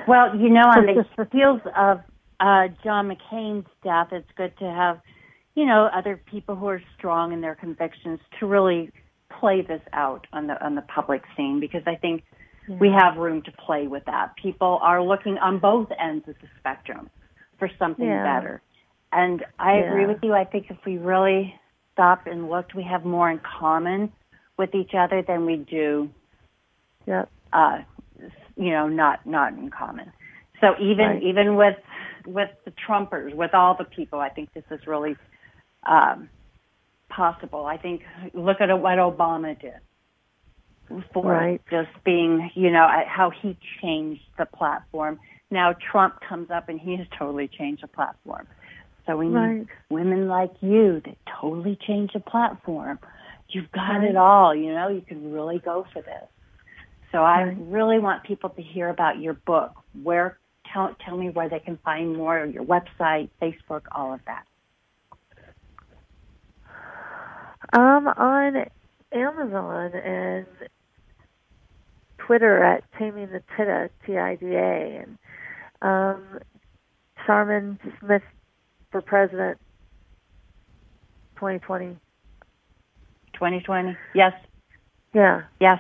Well, 0.07 0.35
you 0.35 0.49
know, 0.49 0.61
on 0.61 0.85
the 0.85 1.27
heels 1.31 1.61
of 1.75 1.99
uh, 2.39 2.67
John 2.83 3.09
McCain's 3.11 3.67
death, 3.83 4.09
it's 4.11 4.29
good 4.37 4.55
to 4.59 4.65
have, 4.65 4.99
you 5.55 5.65
know, 5.65 5.89
other 5.93 6.19
people 6.31 6.55
who 6.55 6.67
are 6.67 6.81
strong 6.97 7.33
in 7.33 7.41
their 7.41 7.55
convictions 7.55 8.19
to 8.39 8.45
really 8.45 8.91
play 9.39 9.61
this 9.61 9.81
out 9.93 10.27
on 10.33 10.47
the 10.47 10.63
on 10.63 10.75
the 10.75 10.81
public 10.83 11.23
scene 11.35 11.59
because 11.59 11.83
I 11.85 11.95
think 11.95 12.23
we 12.67 12.89
have 12.89 13.17
room 13.17 13.41
to 13.43 13.51
play 13.65 13.87
with 13.87 14.05
that. 14.05 14.35
People 14.41 14.79
are 14.81 15.01
looking 15.01 15.37
on 15.37 15.59
both 15.59 15.89
ends 15.99 16.27
of 16.27 16.35
the 16.41 16.47
spectrum 16.59 17.09
for 17.57 17.69
something 17.79 18.07
Yeah. 18.07 18.23
better. 18.23 18.61
And 19.11 19.43
I 19.57 19.73
agree 19.77 20.05
with 20.05 20.19
you. 20.21 20.33
I 20.33 20.45
think 20.45 20.67
if 20.69 20.77
we 20.85 20.97
really 20.97 21.53
stopped 21.93 22.27
and 22.27 22.49
looked, 22.49 22.75
we 22.75 22.83
have 22.83 23.05
more 23.05 23.29
in 23.31 23.39
common 23.59 24.11
with 24.57 24.75
each 24.75 24.91
other 24.93 25.21
than 25.21 25.45
we 25.45 25.55
do 25.57 26.09
yep 27.07 27.29
uh, 27.53 27.79
you 28.55 28.71
know, 28.71 28.87
not 28.87 29.25
not 29.25 29.53
in 29.53 29.69
common. 29.69 30.11
So 30.61 30.75
even 30.79 31.05
Right. 31.05 31.23
even 31.23 31.55
with 31.55 31.77
with 32.25 32.49
the 32.65 32.71
Trumpers, 32.71 33.33
with 33.33 33.53
all 33.53 33.75
the 33.75 33.85
people, 33.85 34.19
I 34.19 34.29
think 34.29 34.53
this 34.53 34.65
is 34.71 34.85
really 34.85 35.15
um, 35.87 36.29
possible. 37.09 37.65
I 37.65 37.77
think 37.77 38.01
look 38.33 38.61
at 38.61 38.69
what 38.79 38.97
Obama 38.97 39.59
did 39.59 39.73
for 41.13 41.31
Right. 41.31 41.61
just 41.69 41.89
being, 42.03 42.51
you 42.55 42.71
know, 42.71 42.87
how 43.07 43.29
he 43.29 43.57
changed 43.81 44.23
the 44.37 44.45
platform. 44.45 45.19
Now 45.51 45.73
Trump 45.91 46.19
comes 46.27 46.49
up 46.51 46.69
and 46.69 46.79
he 46.79 46.95
has 46.97 47.07
totally 47.17 47.47
changed 47.47 47.83
the 47.83 47.87
platform. 47.87 48.47
So 49.05 49.17
we 49.17 49.27
need 49.27 49.35
Right. 49.35 49.67
women 49.89 50.27
like 50.27 50.51
you 50.61 51.01
that 51.01 51.17
totally 51.25 51.75
change 51.75 52.13
the 52.13 52.19
platform. 52.19 52.99
You've 53.49 53.71
got 53.71 53.99
Right. 53.99 54.09
it 54.09 54.15
all, 54.15 54.53
you 54.53 54.73
know, 54.73 54.89
you 54.89 55.01
can 55.01 55.31
really 55.31 55.59
go 55.59 55.83
for 55.91 56.01
this. 56.01 56.27
So 57.11 57.23
I 57.23 57.41
really 57.41 57.97
want 57.97 58.23
people 58.23 58.51
to 58.51 58.61
hear 58.61 58.89
about 58.89 59.19
your 59.19 59.33
book. 59.33 59.71
Where 60.03 60.37
tell 60.71 60.95
tell 61.03 61.17
me 61.17 61.29
where 61.31 61.49
they 61.49 61.59
can 61.59 61.77
find 61.77 62.15
more, 62.15 62.45
your 62.45 62.63
website, 62.63 63.29
Facebook, 63.41 63.81
all 63.91 64.13
of 64.13 64.19
that. 64.25 64.45
Um, 67.73 68.07
on 68.07 68.65
Amazon 69.11 69.91
and 69.93 70.45
Twitter 72.17 72.63
at 72.63 72.83
Taming 72.97 73.29
the 73.31 73.41
Tida, 73.57 73.89
T-I-D-A, 74.05 75.03
and 75.03 75.17
um, 75.81 76.39
Sharmin 77.27 77.77
Smith 77.99 78.21
for 78.91 79.01
President 79.01 79.57
2020. 81.35 81.97
2020. 83.33 83.97
Yes, 84.13 84.33
Yeah, 85.13 85.43
yes. 85.59 85.79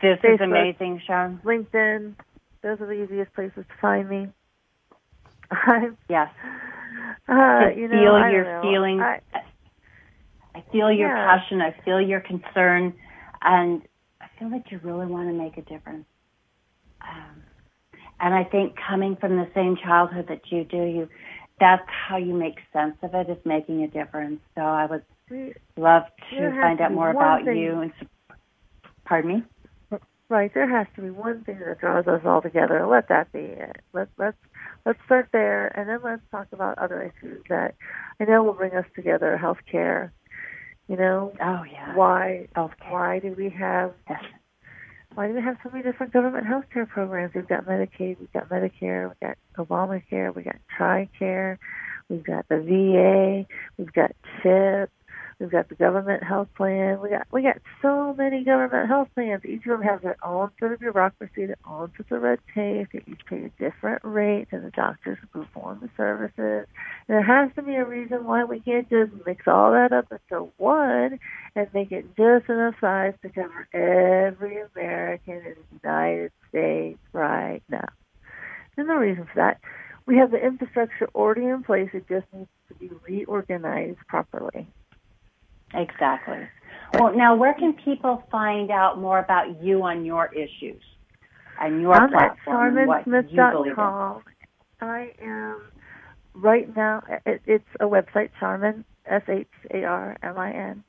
This 0.00 0.18
is 0.18 0.38
Facebook. 0.40 0.44
amazing, 0.44 1.02
Sharon. 1.06 1.40
LinkedIn. 1.44 2.14
Those 2.62 2.80
are 2.80 2.86
the 2.86 2.92
easiest 3.04 3.32
places 3.34 3.64
to 3.68 3.74
find 3.80 4.08
me. 4.08 4.28
Yes. 6.08 6.28
Uh, 7.28 7.32
I 7.32 7.74
you 7.76 7.88
feel 7.88 8.12
I 8.14 8.30
your 8.30 8.44
know. 8.44 8.62
feelings. 8.62 9.02
I, 9.02 9.20
I 10.54 10.64
feel 10.72 10.90
your 10.90 11.08
Yeah. 11.08 11.36
passion. 11.38 11.60
I 11.60 11.72
feel 11.84 12.00
your 12.00 12.20
concern, 12.20 12.94
and 13.42 13.82
I 14.20 14.26
feel 14.38 14.50
like 14.50 14.70
you 14.70 14.80
really 14.82 15.06
want 15.06 15.28
to 15.28 15.34
make 15.34 15.56
a 15.56 15.62
difference. 15.62 16.06
Um, 17.02 17.42
and 18.20 18.34
I 18.34 18.44
think 18.44 18.74
coming 18.88 19.16
from 19.16 19.36
the 19.36 19.48
same 19.54 19.76
childhood 19.76 20.26
that 20.28 20.50
you 20.50 20.64
do, 20.64 20.76
you 20.82 21.08
that's 21.60 21.82
how 21.88 22.16
you 22.16 22.34
make 22.34 22.54
sense 22.72 22.94
of 23.02 23.14
it 23.14 23.28
is 23.28 23.38
making 23.44 23.82
a 23.82 23.88
difference. 23.88 24.40
So 24.54 24.60
I 24.62 24.86
would 24.86 25.02
we- 25.30 25.54
love 25.76 26.04
to 26.30 26.50
find 26.60 26.80
out 26.80 26.92
more 26.92 27.10
about 27.10 27.44
thing- 27.44 27.56
you. 27.56 27.80
And 27.80 27.92
pardon 29.04 29.30
me. 29.38 29.42
Right, 30.30 30.52
there 30.52 30.68
has 30.68 30.86
to 30.96 31.00
be 31.02 31.08
one 31.10 31.42
thing 31.44 31.58
that 31.66 31.80
draws 31.80 32.06
us 32.06 32.20
all 32.26 32.42
together. 32.42 32.86
Let 32.86 33.08
that 33.08 33.32
be 33.32 33.38
it. 33.38 33.76
Let 33.94 34.08
let's 34.18 34.36
let's 34.84 34.98
start 35.06 35.28
there, 35.32 35.68
and 35.68 35.88
then 35.88 36.00
let's 36.04 36.20
talk 36.30 36.48
about 36.52 36.76
other 36.78 37.02
issues 37.02 37.42
that 37.48 37.74
I 38.20 38.24
know 38.24 38.42
will 38.42 38.52
bring 38.52 38.74
us 38.74 38.84
together. 38.94 39.40
Healthcare, 39.42 40.10
you 40.86 40.96
know, 40.96 41.32
Oh 41.40 41.62
yeah. 41.70 41.94
why 41.96 42.48
Healthcare. 42.54 42.90
why 42.90 43.18
do 43.20 43.34
we 43.38 43.48
have 43.58 43.94
Yes. 44.10 44.22
why 45.14 45.28
do 45.28 45.34
we 45.34 45.40
have 45.40 45.56
so 45.62 45.70
many 45.70 45.82
different 45.82 46.12
government 46.12 46.46
healthcare 46.46 46.86
programs? 46.86 47.32
We've 47.34 47.48
got 47.48 47.64
Medicaid, 47.64 48.20
we've 48.20 48.32
got 48.34 48.50
Medicare, 48.50 49.08
we've 49.08 49.20
got 49.20 49.38
Obamacare, 49.66 50.34
we've 50.34 50.44
got 50.44 50.56
TRICARE, 50.78 51.56
we've 52.10 52.24
got 52.24 52.46
the 52.50 52.58
VA, 52.60 53.46
we've 53.78 53.92
got 53.94 54.12
CHIP, 54.42 54.90
we've 55.38 55.50
got 55.50 55.68
the 55.68 55.74
government 55.74 56.22
health 56.22 56.48
plan. 56.56 57.00
We 57.00 57.10
got 57.10 57.26
we 57.30 57.42
got 57.42 57.58
so 57.80 58.14
many 58.14 58.44
government 58.44 58.88
health 58.88 59.08
plans. 59.14 59.44
Each 59.44 59.64
of 59.66 59.78
them 59.78 59.82
has 59.82 60.00
their 60.02 60.16
own 60.24 60.50
sort 60.58 60.72
of 60.72 60.80
bureaucracy, 60.80 61.46
their 61.46 61.56
own 61.68 61.92
sort 61.96 62.10
of 62.12 62.22
red 62.22 62.38
tape. 62.54 62.88
They 62.92 63.02
each 63.10 63.24
pay 63.26 63.44
a 63.44 63.50
different 63.62 64.02
rate 64.04 64.48
than 64.50 64.62
the 64.62 64.70
doctors 64.70 65.18
who 65.20 65.44
perform 65.44 65.80
the 65.80 65.90
services. 65.96 66.66
And 67.06 67.08
there 67.08 67.22
has 67.22 67.54
to 67.56 67.62
be 67.62 67.74
a 67.74 67.84
reason 67.84 68.24
why 68.24 68.44
we 68.44 68.60
can't 68.60 68.88
just 68.88 69.12
mix 69.26 69.46
all 69.46 69.72
that 69.72 69.92
up 69.92 70.10
into 70.10 70.50
one 70.56 71.18
and 71.54 71.68
make 71.74 71.92
it 71.92 72.06
just 72.16 72.48
enough 72.48 72.74
size 72.80 73.14
to 73.22 73.28
cover 73.28 73.68
every 73.72 74.58
American 74.74 75.36
in 75.36 75.54
the 75.54 75.78
United 75.82 76.32
States 76.48 76.98
right 77.12 77.62
now. 77.68 77.88
There's 78.76 78.88
no 78.88 78.94
reason 78.94 79.24
for 79.24 79.36
that. 79.36 79.60
We 80.06 80.16
have 80.18 80.30
the 80.30 80.38
infrastructure 80.38 81.08
already 81.14 81.44
in 81.44 81.62
place. 81.62 81.90
It 81.92 82.08
just 82.08 82.26
needs 82.32 82.48
to 82.68 82.74
be 82.74 82.90
reorganized 83.06 83.98
properly. 84.08 84.66
Exactly. 85.74 86.48
Well, 86.94 87.14
now 87.14 87.36
where 87.36 87.54
can 87.54 87.74
people 87.84 88.24
find 88.30 88.70
out 88.70 88.98
more 88.98 89.18
about 89.18 89.62
you 89.62 89.82
on 89.82 90.04
your 90.04 90.32
issues 90.32 90.82
and 91.60 91.82
your 91.82 91.94
I'm 91.94 92.14
at 92.14 92.36
platform 92.36 92.78
and 92.78 92.88
what 92.88 93.06
you 93.06 93.12
believe 93.52 93.72
in? 93.72 93.94
I 94.80 95.12
am 95.22 95.60
right 96.34 96.74
now. 96.74 97.02
It, 97.26 97.42
it's 97.46 97.64
a 97.80 97.84
website, 97.84 98.30
Sharmin 98.40 98.84
S 99.06 99.22
H 99.28 99.46
A 99.74 99.84
R 99.84 100.16
M 100.22 100.38
I 100.38 100.52
N 100.52 100.84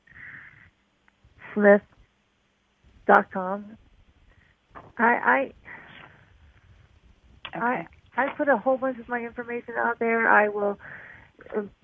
Smith.com. 1.54 1.86
I 4.98 5.04
I 5.04 5.52
Okay. 7.56 7.58
I 7.60 7.86
I 8.16 8.28
put 8.36 8.48
a 8.48 8.56
whole 8.56 8.76
bunch 8.76 8.98
of 8.98 9.08
my 9.08 9.20
information 9.20 9.74
out 9.76 9.98
there. 9.98 10.28
I 10.28 10.48
will 10.48 10.78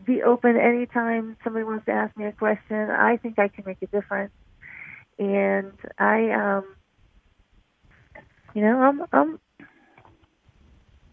be 0.04 0.22
open 0.22 0.56
anytime 0.56 1.36
somebody 1.44 1.64
wants 1.64 1.86
to 1.86 1.92
ask 1.92 2.16
me 2.16 2.26
a 2.26 2.32
question. 2.32 2.90
I 2.90 3.16
think 3.16 3.38
I 3.38 3.48
can 3.48 3.64
make 3.66 3.82
a 3.82 3.86
difference, 3.86 4.32
and 5.18 5.72
I 5.98 6.30
um, 6.30 6.76
you 8.54 8.62
know, 8.62 8.80
I'm 8.80 9.02
I'm 9.12 9.40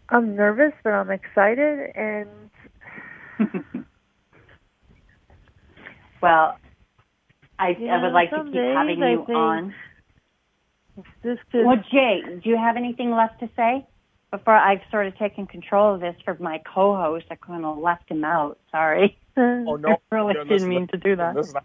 I'm 0.08 0.36
nervous, 0.36 0.72
but 0.82 0.90
I'm 0.90 1.10
excited, 1.10 1.90
and 1.94 2.28
well, 6.22 6.58
I, 7.58 7.76
I 7.90 8.02
would 8.02 8.12
like 8.12 8.30
to 8.30 8.44
keep 8.44 8.54
having 8.54 8.98
you 8.98 9.26
on. 9.34 9.74
Well, 11.66 11.76
Jay, 11.90 12.22
do 12.42 12.50
you 12.50 12.56
have 12.56 12.76
anything 12.76 13.10
left 13.10 13.40
to 13.40 13.48
say? 13.56 13.86
Before 14.34 14.56
I've 14.56 14.80
sort 14.90 15.06
of 15.06 15.16
taken 15.16 15.46
control 15.46 15.94
of 15.94 16.00
this 16.00 16.16
for 16.24 16.36
my 16.40 16.60
co-host, 16.74 17.26
I 17.30 17.36
kind 17.36 17.64
of 17.64 17.78
left 17.78 18.10
him 18.10 18.24
out. 18.24 18.58
Sorry. 18.72 19.16
Oh 19.36 19.74
no, 19.80 19.88
I 19.88 20.14
really 20.14 20.34
no, 20.34 20.44
didn't 20.44 20.68
mean 20.68 20.86
to 20.88 20.96
do 20.96 21.16
that. 21.16 21.34
Listen, 21.34 21.56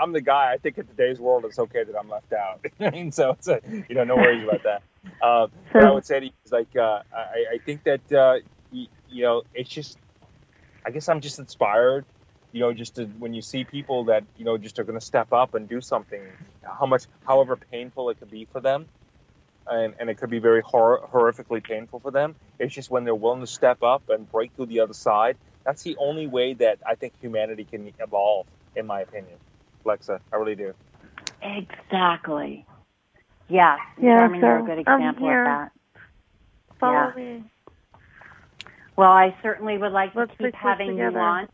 I'm 0.00 0.12
the 0.12 0.20
guy. 0.20 0.52
I 0.52 0.58
think 0.58 0.78
in 0.78 0.86
today's 0.86 1.18
world, 1.18 1.44
it's 1.44 1.58
okay 1.58 1.82
that 1.82 1.96
I'm 1.98 2.08
left 2.08 2.32
out. 2.32 2.64
So 3.12 3.30
it's 3.30 3.48
a, 3.48 3.60
you 3.88 3.96
know, 3.96 4.04
no 4.04 4.14
worries 4.14 4.44
about 4.44 4.62
that. 4.62 4.82
Um, 5.20 5.50
what 5.72 5.84
I 5.84 5.90
would 5.90 6.06
say 6.06 6.20
to 6.20 6.26
you 6.26 6.32
is 6.44 6.52
like, 6.52 6.76
uh, 6.76 7.02
I, 7.12 7.54
I 7.54 7.58
think 7.64 7.82
that 7.82 8.12
uh, 8.12 8.34
you, 8.70 8.86
you 9.10 9.24
know, 9.24 9.42
it's 9.54 9.68
just, 9.68 9.98
I 10.84 10.90
guess 10.92 11.08
I'm 11.08 11.20
just 11.20 11.40
inspired. 11.40 12.04
You 12.52 12.60
know, 12.60 12.72
just 12.72 12.94
to, 12.94 13.06
when 13.06 13.34
you 13.34 13.42
see 13.42 13.64
people 13.64 14.04
that 14.04 14.22
you 14.36 14.44
know 14.44 14.56
just 14.56 14.78
are 14.78 14.84
going 14.84 14.98
to 14.98 15.04
step 15.04 15.32
up 15.32 15.54
and 15.54 15.68
do 15.68 15.80
something, 15.80 16.22
how 16.62 16.86
much, 16.86 17.06
however 17.26 17.56
painful 17.56 18.08
it 18.10 18.20
could 18.20 18.30
be 18.30 18.46
for 18.52 18.60
them, 18.60 18.86
and, 19.68 19.94
and 19.98 20.10
it 20.10 20.16
could 20.16 20.30
be 20.30 20.38
very 20.38 20.62
hor- 20.62 21.08
horrifically 21.12 21.62
painful 21.62 22.00
for 22.00 22.10
them. 22.10 22.36
It's 22.58 22.74
just 22.74 22.90
when 22.90 23.04
they're 23.04 23.14
willing 23.14 23.40
to 23.40 23.46
step 23.46 23.82
up 23.82 24.08
and 24.08 24.30
break 24.30 24.52
through 24.56 24.66
the 24.66 24.80
other 24.80 24.94
side. 24.94 25.38
That's 25.64 25.82
the 25.82 25.96
only 25.98 26.26
way 26.26 26.54
that 26.54 26.78
I 26.86 26.94
think 26.96 27.14
humanity 27.20 27.64
can 27.64 27.92
evolve, 28.00 28.46
in 28.76 28.86
my 28.86 29.00
opinion. 29.02 29.38
Alexa, 29.84 30.20
I 30.32 30.36
really 30.36 30.56
do. 30.56 30.74
Exactly. 31.42 32.66
Yeah. 33.48 33.76
Yeah, 34.00 34.28
Sharmin, 34.28 34.40
you're 34.40 34.58
a 34.58 34.62
so 34.62 34.66
good 34.66 34.78
I'm 34.86 35.00
example 35.00 35.26
here. 35.26 35.42
of 35.42 35.46
that. 35.46 35.72
follow 36.80 37.12
yeah. 37.16 37.16
me. 37.16 37.44
Well, 38.96 39.10
I 39.12 39.36
certainly 39.42 39.78
would 39.78 39.92
like 39.92 40.14
Let's 40.14 40.32
to 40.32 40.36
keep 40.38 40.52
fix 40.52 40.58
this 40.64 40.78
having 40.78 40.88
you 40.96 41.10
together. 41.10 41.20
on 41.20 41.48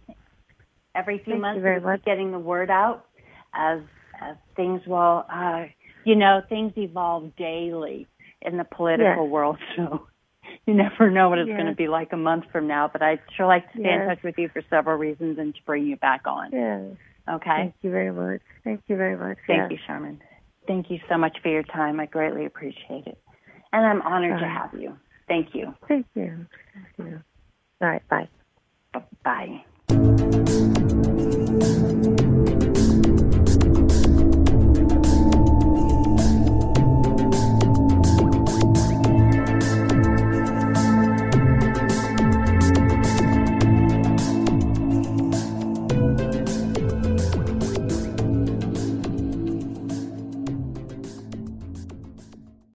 every 0.94 1.18
few 1.25 1.38
Thank 1.40 1.53
you 1.53 1.61
months 1.61 1.62
very 1.62 1.81
much. 1.81 2.05
getting 2.05 2.33
the 2.33 2.38
word 2.38 2.70
out 2.70 3.07
as 3.55 3.81
as 4.20 4.37
things 4.57 4.83
will 4.87 5.25
uh 5.33 5.64
you 6.05 6.17
know, 6.17 6.43
things 6.49 6.73
evolve 6.77 7.35
daily 7.37 8.07
in 8.41 8.57
the 8.57 8.65
political 8.65 9.25
Yes. 9.25 9.31
world, 9.31 9.59
so 9.77 10.07
you 10.67 10.75
never 10.75 11.11
know 11.11 11.29
what 11.29 11.38
it's 11.38 11.49
Yes. 11.49 11.57
going 11.57 11.71
to 11.71 11.77
be 11.77 11.88
like 11.88 12.12
a 12.12 12.17
month 12.17 12.45
from 12.53 12.67
now. 12.67 12.88
But 12.93 13.03
I'd 13.03 13.21
sure 13.37 13.47
like 13.47 13.71
to 13.73 13.79
stay 13.81 13.93
in 13.93 14.07
touch 14.07 14.23
with 14.23 14.37
you 14.38 14.49
for 14.49 14.62
several 14.71 14.97
reasons 14.99 15.38
and 15.38 15.55
to 15.55 15.61
bring 15.65 15.87
you 15.87 15.97
back 15.97 16.23
on. 16.27 16.51
Yes. 16.53 16.97
Okay? 17.29 17.45
Thank 17.47 17.75
you 17.83 17.91
very 17.91 18.12
much. 18.12 18.41
Thank 18.65 18.83
you 18.88 18.97
very 18.97 19.17
much. 19.17 19.38
Thank 19.47 19.71
yes. 19.71 19.73
you, 19.73 19.79
Sherman. 19.87 20.21
Thank 20.67 20.91
you 20.91 20.99
so 21.09 21.17
much 21.19 21.37
for 21.43 21.49
your 21.49 21.62
time. 21.65 22.01
I 22.01 22.07
greatly 22.07 22.47
appreciate 22.47 23.07
it. 23.07 23.19
And 23.73 23.87
I'm 23.87 24.03
honored 24.03 24.38
to 24.38 24.45
All 24.45 24.51
right. 24.51 24.71
have 24.71 24.81
you. 24.81 24.97
Thank 25.29 25.55
you. 25.55 25.75
Thank 25.88 26.07
you. 26.15 26.47
Thank 26.75 26.87
you. 26.99 27.23
All 27.81 27.88
right. 27.88 28.03
Bye. 28.09 28.29
Bye. 29.25 29.65